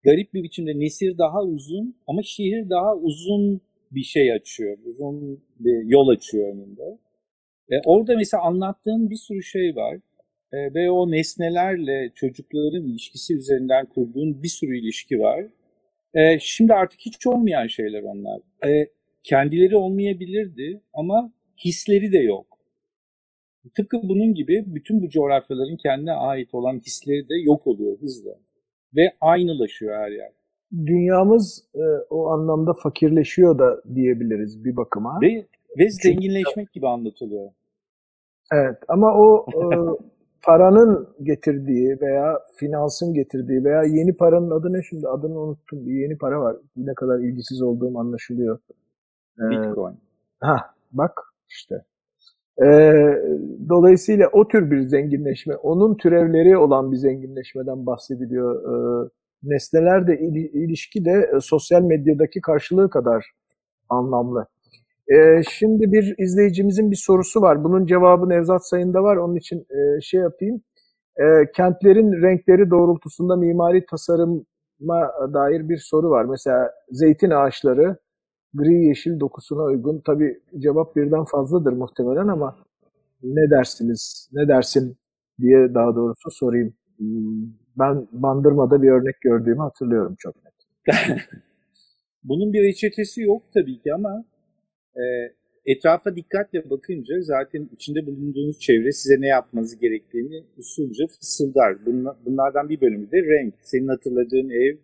[0.03, 3.61] garip bir biçimde nesir daha uzun ama şiir daha uzun
[3.91, 4.77] bir şey açıyor.
[4.85, 6.97] Uzun bir yol açıyor önünde.
[7.69, 9.95] E, orada mesela anlattığın bir sürü şey var.
[10.53, 15.45] E, ve o nesnelerle çocukların ilişkisi üzerinden kurduğun bir sürü ilişki var.
[16.13, 18.41] E, şimdi artık hiç olmayan şeyler onlar.
[18.65, 18.87] E,
[19.23, 21.31] kendileri olmayabilirdi ama
[21.65, 22.57] hisleri de yok.
[23.75, 28.31] Tıpkı bunun gibi bütün bu coğrafyaların kendine ait olan hisleri de yok oluyor hızla.
[28.95, 30.31] Ve aynılaşıyor her yer.
[30.85, 35.19] Dünyamız e, o anlamda fakirleşiyor da diyebiliriz bir bakıma.
[35.21, 35.45] Ve,
[35.77, 37.51] ve zenginleşmek gibi anlatılıyor.
[38.53, 39.61] Evet ama o e,
[40.43, 45.07] paranın getirdiği veya finansın getirdiği veya yeni paranın adı ne şimdi?
[45.07, 45.85] Adını unuttum.
[45.87, 46.55] Bir yeni para var.
[46.77, 48.59] Ne kadar ilgisiz olduğum anlaşılıyor.
[49.39, 49.97] Ee, Bitcoin.
[50.39, 50.57] ha
[50.91, 51.75] bak işte.
[52.63, 52.93] Ee,
[53.69, 58.63] dolayısıyla o tür bir zenginleşme, onun türevleri olan bir zenginleşmeden bahsediliyor.
[59.05, 59.09] Ee,
[59.43, 63.31] nesneler de il- ilişki de e, sosyal medyadaki karşılığı kadar
[63.89, 64.47] anlamlı.
[65.07, 67.63] Ee, şimdi bir izleyicimizin bir sorusu var.
[67.63, 69.17] Bunun cevabı Nevzat Sayın'da var.
[69.17, 70.61] Onun için e, şey yapayım.
[71.17, 76.25] E, kentlerin renkleri doğrultusunda mimari tasarıma dair bir soru var.
[76.25, 77.97] Mesela zeytin ağaçları
[78.53, 80.01] gri yeşil dokusuna uygun.
[80.05, 82.55] Tabii cevap birden fazladır muhtemelen ama
[83.23, 84.97] ne dersiniz, ne dersin
[85.39, 86.73] diye daha doğrusu sorayım.
[87.79, 90.53] Ben Bandırma'da bir örnek gördüğümü hatırlıyorum çok net.
[92.23, 94.23] Bunun bir reçetesi yok tabii ki ama
[94.95, 95.03] e,
[95.65, 101.85] etrafa dikkatle bakınca zaten içinde bulunduğunuz çevre size ne yapmanız gerektiğini usulca fısıldar.
[101.85, 103.53] Bunla- Bunlardan bir bölümü de renk.
[103.61, 104.77] Senin hatırladığın ev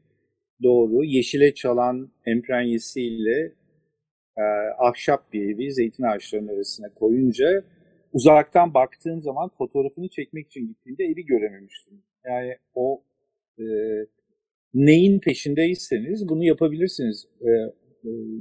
[0.64, 1.04] doğru.
[1.04, 3.54] Yeşile çalan emprenyesiyle
[4.38, 4.44] e,
[4.80, 7.64] ahşap bir evi zeytin ağaçlarının arasına koyunca
[8.14, 12.04] uzaktan baktığım zaman fotoğrafını çekmek için gittiğimde evi görememiştim.
[12.26, 13.04] Yani o
[13.60, 13.66] e,
[14.74, 17.26] neyin peşindeyseniz bunu yapabilirsiniz.
[17.42, 17.50] E,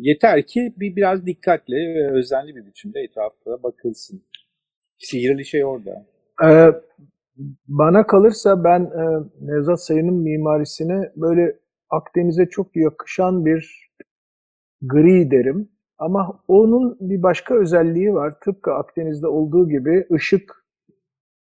[0.01, 4.23] yeter ki bir biraz dikkatli ve özenli bir biçimde etrafa bakılsın.
[4.99, 6.07] Sihirli şey orada.
[6.45, 6.73] Ee,
[7.69, 9.05] bana kalırsa ben e,
[9.41, 11.59] Nevzat Sayın'ın mimarisine böyle
[11.91, 13.91] Akdeniz'e çok yakışan bir
[14.83, 15.69] gri derim.
[15.99, 18.35] Ama onun bir başka özelliği var.
[18.45, 20.67] Tıpkı Akdeniz'de olduğu gibi ışık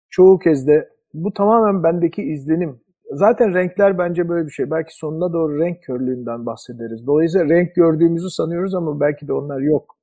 [0.10, 2.82] çoğu kez de bu tamamen bendeki izlenim.
[3.12, 4.72] Zaten renkler bence böyle bir şey.
[4.72, 7.08] Belki sonuna doğru renk körlüğünden bahsederiz.
[7.08, 9.96] Dolayısıyla renk gördüğümüzü sanıyoruz ama belki de onlar yok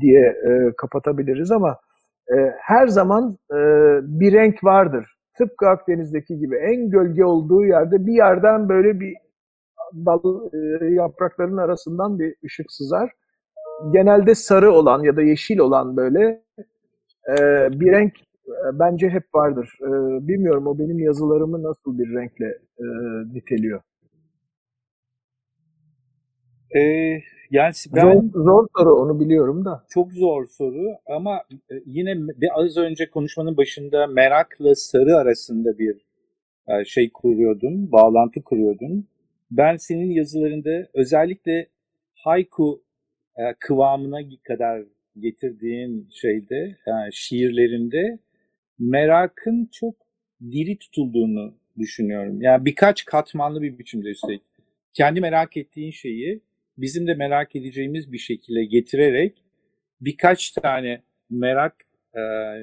[0.00, 1.78] diye e, kapatabiliriz ama
[2.32, 3.58] e, her zaman e,
[4.02, 5.16] bir renk vardır.
[5.38, 9.14] Tıpkı Akdeniz'deki gibi en gölge olduğu yerde bir yerden böyle bir
[9.94, 13.10] dal e, yaprakların arasından bir ışık sızar.
[13.92, 16.42] Genelde sarı olan ya da yeşil olan böyle
[17.28, 17.36] e,
[17.72, 18.12] bir renk
[18.72, 19.78] bence hep vardır.
[19.82, 19.88] E,
[20.28, 22.84] bilmiyorum o benim yazılarımı nasıl bir renkle e,
[23.34, 23.80] niteliyor.
[26.76, 26.80] E,
[27.50, 29.84] yani ben Zor, zor soru onu biliyorum da.
[29.90, 36.06] çok zor soru ama e, yine bir az önce konuşmanın başında merakla sarı arasında bir
[36.68, 39.08] e, şey kuruyordun, bağlantı kuruyordun.
[39.50, 41.66] Ben senin yazılarında özellikle
[42.14, 42.82] haiku
[43.36, 44.82] e, kıvamına kadar
[45.18, 48.18] getirdiğin şeyde, e, şiirlerinde
[48.80, 49.94] merakın çok
[50.50, 52.42] diri tutulduğunu düşünüyorum.
[52.42, 54.42] Yani birkaç katmanlı bir biçimde üstelik.
[54.92, 56.40] Kendi merak ettiğin şeyi
[56.78, 59.42] bizim de merak edeceğimiz bir şekilde getirerek
[60.00, 61.76] birkaç tane merak
[62.14, 62.20] e,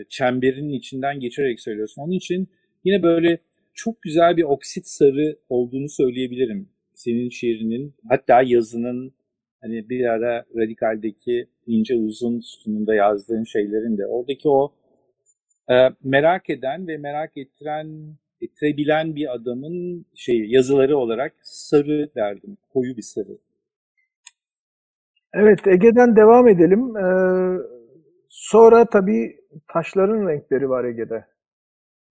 [0.09, 2.01] çemberinin içinden geçerek söylüyorsun.
[2.01, 2.47] Onun için
[2.83, 3.39] yine böyle
[3.73, 6.69] çok güzel bir oksit sarı olduğunu söyleyebilirim.
[6.93, 9.13] Senin şiirinin hatta yazının
[9.61, 14.73] hani bir ara radikaldeki ince uzun sütununda yazdığın şeylerin de oradaki o
[16.03, 22.57] merak eden ve merak ettiren ettirebilen bir adamın şeyi yazıları olarak sarı derdim.
[22.73, 23.37] Koyu bir sarı.
[25.33, 26.97] Evet, Ege'den devam edelim.
[26.97, 27.59] Ee,
[28.29, 29.37] sonra tabii
[29.73, 31.25] taşların renkleri var Ege'de.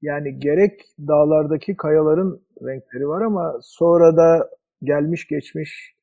[0.03, 4.51] Yani gerek dağlardaki kayaların renkleri var ama sonra da
[4.83, 5.97] gelmiş geçmiş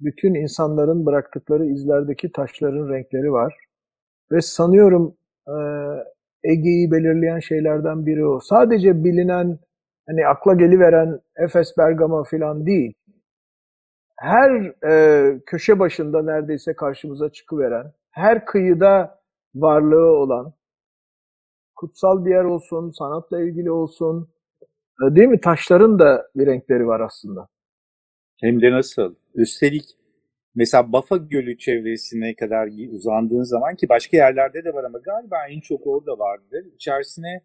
[0.00, 3.54] bütün insanların bıraktıkları izlerdeki taşların renkleri var.
[4.32, 5.16] Ve sanıyorum
[5.48, 5.56] e,
[6.44, 8.40] Ege'yi belirleyen şeylerden biri o.
[8.40, 9.58] Sadece bilinen,
[10.06, 12.94] hani akla geliveren Efes, Bergama falan değil.
[14.16, 14.50] Her
[14.90, 19.20] e, köşe başında neredeyse karşımıza çıkıveren, her kıyıda
[19.54, 20.52] varlığı olan,
[21.76, 24.28] kutsal bir yer olsun, sanatla ilgili olsun,
[25.02, 25.40] e, değil mi?
[25.40, 27.48] Taşların da bir renkleri var aslında.
[28.40, 29.14] Hem de nasıl?
[29.34, 29.97] Üstelik
[30.58, 35.60] mesela Bafa Gölü çevresine kadar uzandığın zaman ki başka yerlerde de var ama galiba en
[35.60, 36.64] çok orada vardır.
[36.74, 37.40] İçerisine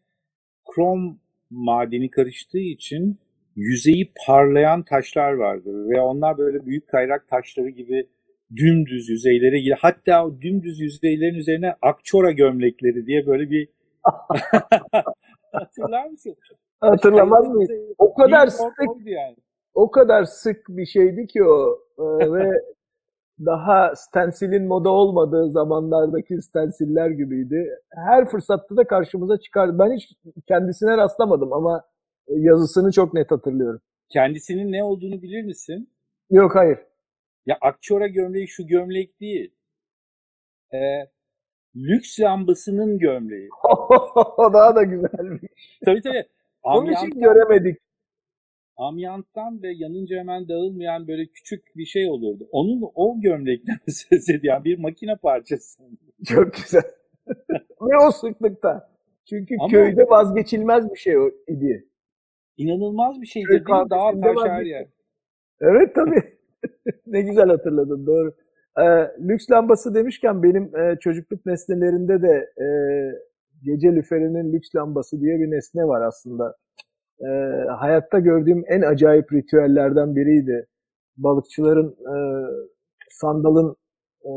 [0.65, 3.19] krom madeni karıştığı için
[3.55, 8.09] yüzeyi parlayan taşlar vardır ve onlar böyle büyük kayrak taşları gibi
[8.55, 9.77] dümdüz yüzeylere girer.
[9.81, 13.69] Hatta o dümdüz yüzeylerin üzerine akçora gömlekleri diye böyle bir
[15.51, 16.35] hatırlar mısın?
[16.79, 17.69] Hatırlamaz mıyım?
[17.97, 18.67] O kadar sık,
[19.05, 19.35] yani.
[19.73, 22.51] o kadar sık bir şeydi ki o Ee, ve
[23.39, 27.79] daha stensilin moda olmadığı zamanlardaki stensiller gibiydi.
[28.07, 29.79] Her fırsatta da karşımıza çıkardı.
[29.79, 30.09] Ben hiç
[30.47, 31.83] kendisine rastlamadım ama
[32.27, 33.81] yazısını çok net hatırlıyorum.
[34.09, 35.89] Kendisinin ne olduğunu bilir misin?
[36.29, 36.79] Yok hayır.
[37.45, 39.55] Ya Akçora gömleği şu gömlek değil.
[40.73, 40.77] Ee,
[41.75, 43.49] lüks lambasının gömleği.
[44.37, 45.41] o daha da güzelmiş.
[45.85, 46.25] Tabii tabii.
[46.63, 47.77] Onun için göremedik.
[48.77, 52.47] Amyanttan ve yanınca hemen dağılmayan böyle küçük bir şey olurdu.
[52.51, 54.63] Onun o gömlekten söz ediyor.
[54.63, 55.83] Bir makine parçası.
[56.25, 56.83] Çok güzel.
[57.81, 58.89] ve o sıklıkta.
[59.29, 61.13] Çünkü Ama köyde vazgeçilmez bir şey
[61.47, 61.87] idi.
[62.57, 63.61] İnanılmaz bir şey değil?
[63.69, 64.87] Daha taş her yer.
[65.61, 66.23] Evet tabii.
[67.07, 68.35] ne güzel hatırladın doğru.
[68.77, 68.83] Ee,
[69.19, 72.67] lüks lambası demişken benim e, çocukluk nesnelerinde de e,
[73.63, 76.55] gece lüferinin lüks lambası diye bir nesne var aslında.
[77.23, 77.29] E,
[77.79, 80.67] hayatta gördüğüm en acayip ritüellerden biriydi.
[81.17, 82.15] Balıkçıların e,
[83.09, 83.75] sandalın
[84.25, 84.31] e,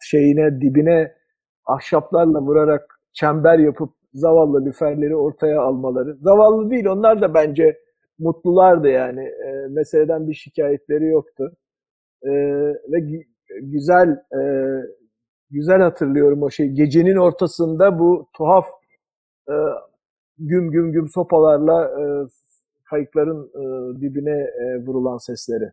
[0.00, 1.14] şeyine dibine
[1.66, 6.16] ahşaplarla vurarak çember yapıp zavallı lüferleri ortaya almaları.
[6.16, 7.78] Zavallı değil onlar da bence
[8.18, 9.24] mutlulardı yani.
[9.24, 11.52] E, meseleden bir şikayetleri yoktu.
[12.22, 12.30] E,
[12.92, 13.24] ve
[13.62, 14.40] güzel e,
[15.50, 16.68] güzel hatırlıyorum o şey.
[16.68, 18.66] Gecenin ortasında bu tuhaf
[19.48, 19.54] e,
[20.38, 22.02] güm güm güm sopalarla e,
[22.90, 25.70] kayıkların e, dibine e, vurulan sesleri.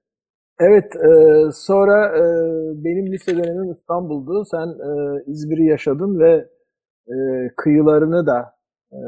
[0.59, 1.11] Evet, e,
[1.53, 2.23] sonra e,
[2.83, 4.45] benim lise dönemim İstanbul'du.
[4.45, 6.49] Sen e, İzmir'i yaşadın ve
[7.07, 7.15] e,
[7.57, 8.55] kıyılarını da
[8.91, 8.99] e,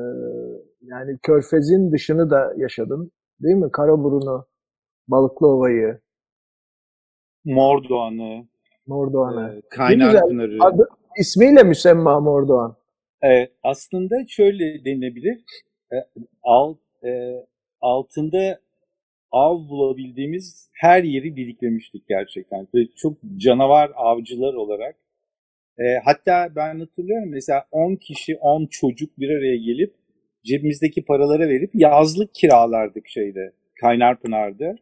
[0.81, 3.11] yani Körfez'in dışını da yaşadın.
[3.43, 3.71] Değil mi?
[3.71, 4.45] Karaburun'u,
[5.07, 5.99] Balıklıova'yı,
[7.45, 8.45] Mordoğan'ı,
[8.87, 9.55] Mordoğan'ı.
[9.55, 10.57] E, Kaynarpınar'ı.
[10.59, 10.89] Adı,
[11.19, 12.75] ismiyle müsemma Mordoğan.
[13.21, 15.43] Evet, aslında şöyle denilebilir.
[15.93, 15.95] E,
[16.43, 17.33] alt, e,
[17.81, 18.59] altında
[19.31, 22.67] av bulabildiğimiz her yeri biriklemiştik gerçekten.
[22.73, 24.95] Böyle çok canavar avcılar olarak.
[25.79, 29.93] E, hatta ben hatırlıyorum mesela 10 kişi, 10 çocuk bir araya gelip
[30.43, 33.51] cebimizdeki paraları verip yazlık kiralardık şeyde,
[33.81, 34.75] Kaynarpınar'da.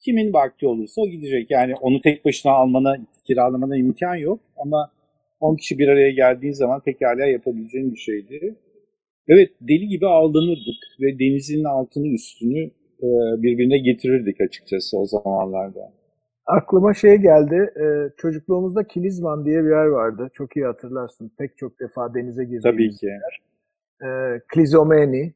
[0.00, 1.50] Kimin vakti olursa o gidecek.
[1.50, 4.92] Yani onu tek başına almana, kiralamana imkan yok ama
[5.40, 8.56] 10 kişi bir araya geldiğin zaman pekala yapabileceğin bir şeydi.
[9.28, 12.58] Evet deli gibi aldanırdık ve denizin altını üstünü
[13.02, 13.08] e,
[13.42, 15.92] birbirine getirirdik açıkçası o zamanlarda.
[16.46, 17.84] Aklıma şey geldi, e,
[18.16, 20.30] çocukluğumuzda Kilizman diye bir yer vardı.
[20.32, 21.32] Çok iyi hatırlarsın.
[21.38, 23.06] Pek çok defa denize girdiğimiz Tabii ki.
[23.06, 23.42] yer.
[24.02, 25.34] E, Klizomeni,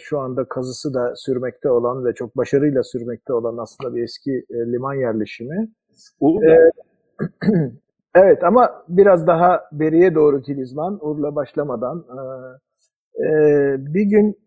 [0.00, 4.94] şu anda kazısı da sürmekte olan ve çok başarıyla sürmekte olan aslında bir eski liman
[4.94, 5.68] yerleşimi.
[6.20, 6.70] Urla.
[8.14, 12.04] Evet ama biraz daha beriye doğru Kilizman, Urla başlamadan.
[13.14, 14.38] E, e, bir gün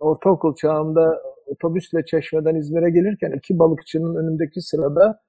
[0.00, 5.20] ortaokul çağımda otobüsle Çeşme'den İzmir'e gelirken iki balıkçının önündeki sırada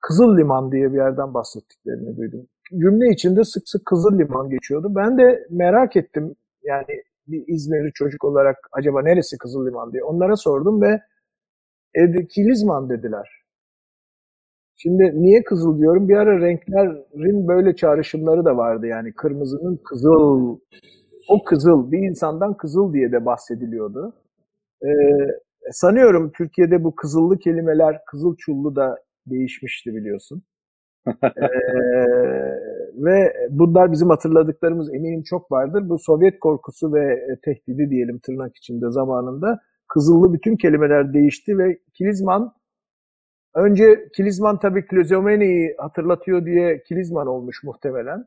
[0.00, 2.46] Kızıl Liman diye bir yerden bahsettiklerini duydum.
[2.70, 4.92] Cümle içinde sık sık Kızıl Liman geçiyordu.
[4.96, 6.34] Ben de merak ettim.
[6.62, 10.04] Yani bir İzmirli çocuk olarak acaba neresi Kızıl Liman diye.
[10.04, 11.00] Onlara sordum ve
[11.94, 13.39] e, Kilizman dediler.
[14.82, 16.08] Şimdi niye kızıl diyorum?
[16.08, 19.12] Bir ara renklerin böyle çağrışımları da vardı yani.
[19.12, 20.58] Kırmızının kızıl,
[21.28, 24.14] o kızıl, bir insandan kızıl diye de bahsediliyordu.
[24.84, 24.88] Ee,
[25.70, 30.42] sanıyorum Türkiye'de bu kızıllı kelimeler, kızıl çullu da değişmişti biliyorsun.
[31.24, 31.50] ee,
[32.94, 35.88] ve bunlar bizim hatırladıklarımız eminim çok vardır.
[35.88, 42.52] Bu Sovyet korkusu ve tehdidi diyelim tırnak içinde zamanında Kızıllı bütün kelimeler değişti ve Kilizman
[43.54, 48.26] önce Kilizman tabii Klozomeni'yi hatırlatıyor diye Kilizman olmuş muhtemelen.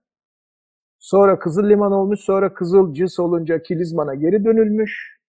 [0.99, 5.19] Sonra Kızıl Liman olmuş, sonra Kızıl Cıs olunca Kilizman'a geri dönülmüş.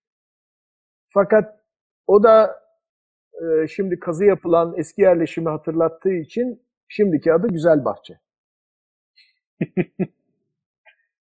[1.08, 1.60] Fakat
[2.06, 2.60] o da
[3.42, 8.18] e, şimdi kazı yapılan eski yerleşimi hatırlattığı için şimdiki adı Güzel Bahçe.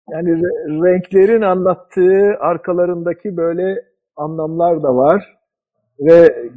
[0.10, 5.37] yani re- renklerin anlattığı arkalarındaki böyle anlamlar da var
[6.00, 6.50] ve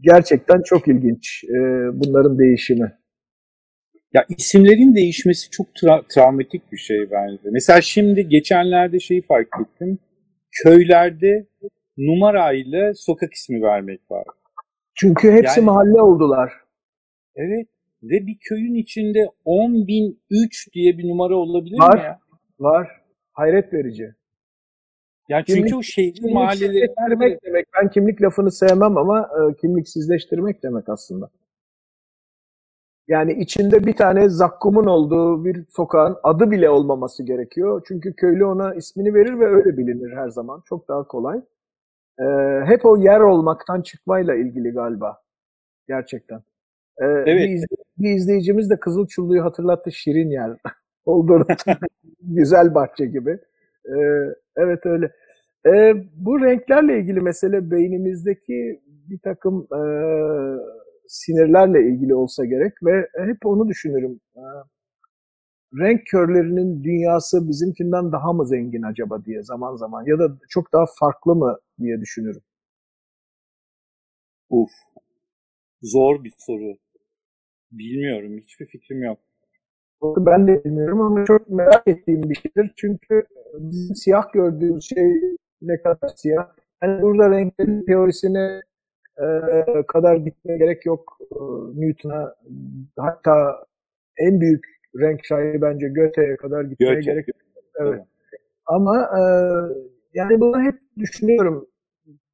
[0.00, 1.58] gerçekten çok ilginç e,
[1.92, 2.92] bunların değişimi.
[4.14, 7.42] Ya isimlerin değişmesi çok tra- travmatik bir şey bence.
[7.52, 9.98] Mesela şimdi geçenlerde şeyi fark ettim.
[10.50, 11.46] Köylerde
[11.98, 14.24] numarayla sokak ismi vermek var.
[14.94, 16.52] Çünkü hepsi yani, mahalle oldular.
[17.36, 17.66] Evet.
[18.02, 22.20] Ve bir köyün içinde 10.003 diye bir numara olabilir var, mi ya?
[22.58, 22.88] Var.
[23.32, 24.14] Hayret verici.
[25.30, 26.94] Yani çünkü kimlik, o şehrin mahalleleri...
[27.46, 27.66] demek.
[27.76, 31.30] Ben kimlik lafını sevmem ama e, kimliksizleştirmek demek aslında.
[33.08, 37.82] Yani içinde bir tane zakkumun olduğu bir sokağın adı bile olmaması gerekiyor.
[37.88, 40.62] Çünkü köylü ona ismini verir ve öyle bilinir her zaman.
[40.68, 41.40] Çok daha kolay.
[42.20, 42.24] Ee,
[42.66, 45.22] hep o yer olmaktan çıkmayla ilgili galiba.
[45.88, 46.38] Gerçekten.
[46.98, 47.48] Ee, evet.
[47.48, 47.64] Bir,
[47.98, 49.92] bir izleyicimiz de Kızılçullu'yu hatırlattı.
[49.92, 50.50] Şirin yer
[51.04, 51.46] olduğunu.
[52.22, 53.38] Güzel bahçe gibi.
[53.90, 55.10] Ee, evet öyle.
[55.66, 58.80] Ee, bu renklerle ilgili mesele beynimizdeki
[59.10, 59.80] bir takım e,
[61.08, 64.20] sinirlerle ilgili olsa gerek ve hep onu düşünürüm.
[64.36, 64.40] Ee,
[65.80, 70.84] renk körlerinin dünyası bizimkinden daha mı zengin acaba diye zaman zaman ya da çok daha
[71.00, 72.42] farklı mı diye düşünürüm.
[74.48, 74.70] Uf.
[75.82, 76.78] Zor bir soru.
[77.72, 78.38] Bilmiyorum.
[78.38, 79.18] Hiçbir fikrim yok.
[80.02, 82.72] Ben de bilmiyorum ama çok merak ettiğim bir şeydir.
[82.76, 83.24] Çünkü
[83.54, 86.48] bizim siyah gördüğümüz şey ne kadar siyah.
[86.82, 88.60] Yani burada renklerin teorisine
[89.18, 91.18] e, kadar gitmeye gerek yok.
[91.32, 91.36] E,
[91.74, 92.34] Newton'a
[92.96, 93.64] hatta
[94.16, 94.64] en büyük
[94.98, 97.10] renk şairi bence Goethe'ye kadar gitmeye Göçe.
[97.10, 97.36] gerek yok.
[97.76, 98.04] Evet.
[98.66, 99.22] Ama e,
[100.14, 101.66] yani bunu hep düşünüyorum.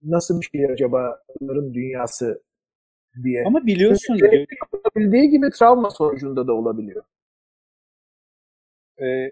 [0.02, 2.42] Nasıl bir şey acaba onların dünyası
[3.24, 3.44] diye.
[3.46, 7.02] Ama biliyorsun Çünkü olabildiği gibi travma sonucunda da olabiliyor.
[9.00, 9.30] E,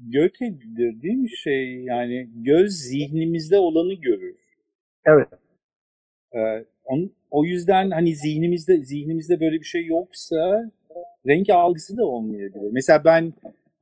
[0.00, 4.36] Göte'dir değil mi şey yani göz zihnimizde olanı görür.
[5.06, 5.28] Evet.
[6.34, 10.70] E, on- o yüzden hani zihnimizde zihnimizde böyle bir şey yoksa
[11.28, 12.70] renk algısı da olmayabilir.
[12.72, 13.32] Mesela ben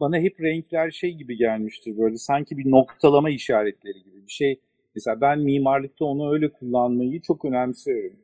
[0.01, 4.61] bana hep renkler şey gibi gelmiştir böyle sanki bir noktalama işaretleri gibi bir şey.
[4.95, 8.17] Mesela ben mimarlıkta onu öyle kullanmayı çok önemsiyorum.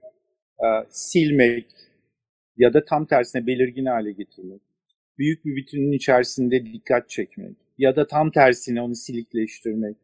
[0.61, 1.67] E, silmek
[2.57, 4.63] ya da tam tersine belirgin hale getirmek.
[5.19, 9.97] Büyük bir bütünün içerisinde dikkat çekmek ya da tam tersine onu silikleştirmek.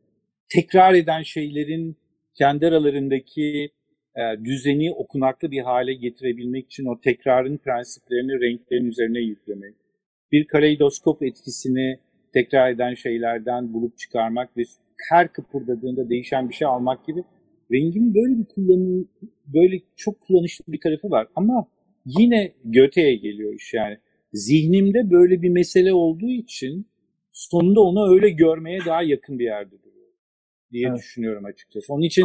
[0.48, 1.96] Tekrar eden şeylerin
[2.34, 3.70] kendi aralarındaki
[4.16, 9.74] e, düzeni okunaklı bir hale getirebilmek için o tekrarın prensiplerini renklerin üzerine yüklemek.
[10.32, 11.98] Bir kaleidoskop etkisini
[12.32, 14.62] tekrar eden şeylerden bulup çıkarmak ve
[15.10, 17.24] her kıpırdadığında değişen bir şey almak gibi
[17.72, 19.08] rengin böyle bir kullanım,
[19.46, 21.26] böyle çok kullanışlı bir tarafı var.
[21.36, 21.68] Ama
[22.06, 23.98] yine Göte'ye geliyor iş yani.
[24.32, 26.86] Zihnimde böyle bir mesele olduğu için
[27.32, 30.12] sonunda onu öyle görmeye daha yakın bir yerde duruyor
[30.72, 30.98] diye Evet.
[30.98, 31.92] düşünüyorum açıkçası.
[31.92, 32.24] Onun için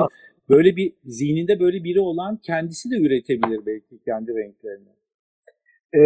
[0.50, 4.90] böyle bir zihninde böyle biri olan kendisi de üretebilir belki kendi renklerini.
[5.96, 6.02] e,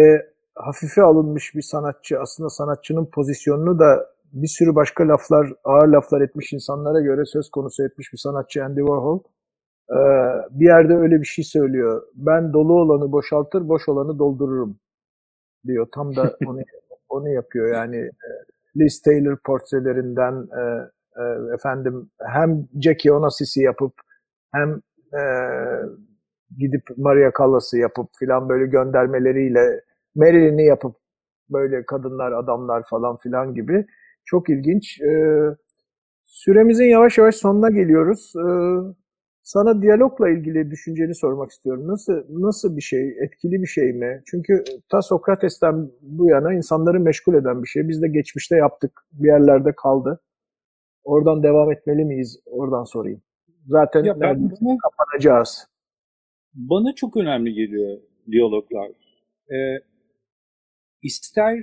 [0.54, 6.52] hafife alınmış bir sanatçı aslında sanatçının pozisyonunu da bir sürü başka laflar, ağır laflar etmiş
[6.52, 9.20] insanlara göre söz konusu etmiş bir sanatçı Andy Warhol.
[9.90, 9.98] E,
[10.50, 12.02] bir yerde öyle bir şey söylüyor.
[12.14, 14.78] Ben dolu olanı boşaltır, boş olanı doldururum
[15.66, 15.86] diyor.
[15.94, 16.60] Tam da onu
[17.08, 17.74] onu yapıyor.
[17.74, 18.28] Yani e,
[18.76, 20.62] Liz Taylor portrelerinden e,
[21.16, 23.92] e, efendim hem Jackie Onassis'i yapıp
[24.52, 24.80] hem
[25.14, 25.22] e,
[26.58, 29.80] gidip Maria Callas'ı yapıp filan böyle göndermeleriyle
[30.14, 30.96] Marilyn'i yapıp
[31.50, 33.86] böyle kadınlar, adamlar falan filan gibi.
[34.24, 35.00] Çok ilginç.
[35.00, 35.42] Ee,
[36.24, 38.32] süremizin yavaş yavaş sonuna geliyoruz.
[38.36, 39.01] Ee,
[39.42, 41.88] sana diyalogla ilgili düşünceni sormak istiyorum.
[41.88, 43.08] Nasıl nasıl bir şey?
[43.24, 44.22] Etkili bir şey mi?
[44.26, 47.88] Çünkü ta Sokrates'ten bu yana insanları meşgul eden bir şey.
[47.88, 48.92] Biz de geçmişte yaptık.
[49.12, 50.20] Bir yerlerde kaldı.
[51.04, 52.40] Oradan devam etmeli miyiz?
[52.46, 53.22] Oradan sorayım.
[53.66, 55.66] Zaten Ya ben, neredeyse bana, kapanacağız.
[56.54, 57.98] bana çok önemli geliyor
[58.30, 58.88] diyaloglar.
[59.50, 59.78] Ee,
[61.02, 61.58] ister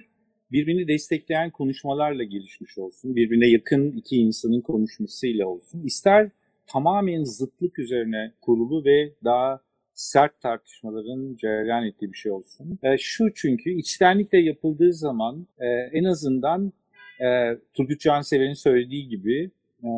[0.52, 6.32] birbirini destekleyen konuşmalarla gelişmiş olsun, birbirine yakın iki insanın konuşmasıyla olsun, ister
[6.72, 9.62] tamamen zıtlık üzerine kurulu ve daha
[9.94, 12.80] sert tartışmaların cereyan ettiği bir şey olsun.
[12.84, 16.74] Ee, şu çünkü içtenlikle yapıldığı zaman e, en azından
[17.22, 19.52] e, Turgut Cansever'in söylediği gibi
[19.84, 19.90] e,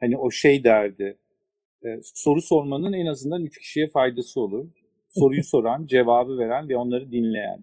[0.00, 1.16] hani o şey derdi,
[1.84, 4.66] e, soru sormanın en azından üç kişiye faydası olur.
[5.08, 7.58] Soruyu soran, cevabı veren ve onları dinleyen.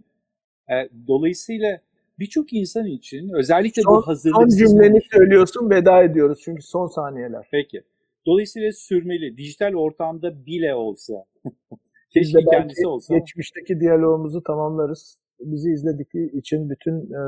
[0.69, 1.79] E, dolayısıyla
[2.19, 6.39] birçok insan için özellikle Son, bu son hazırlıksız cümleni konuşma- söylüyorsun, veda ediyoruz.
[6.43, 7.47] Çünkü son saniyeler.
[7.51, 7.83] Peki.
[8.25, 9.37] Dolayısıyla sürmeli.
[9.37, 11.13] Dijital ortamda bile olsa.
[12.13, 13.17] Keşke kendisi olsa.
[13.17, 15.23] geçmişteki diyalogumuzu tamamlarız.
[15.39, 17.21] Bizi izledikleri için bütün e,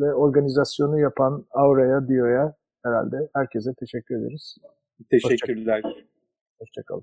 [0.00, 2.54] ve organizasyonu yapan Aura'ya, Dio'ya
[2.84, 4.56] herhalde herkese teşekkür ederiz.
[5.10, 5.82] Teşekkürler.
[6.58, 6.98] Hoşçakalın.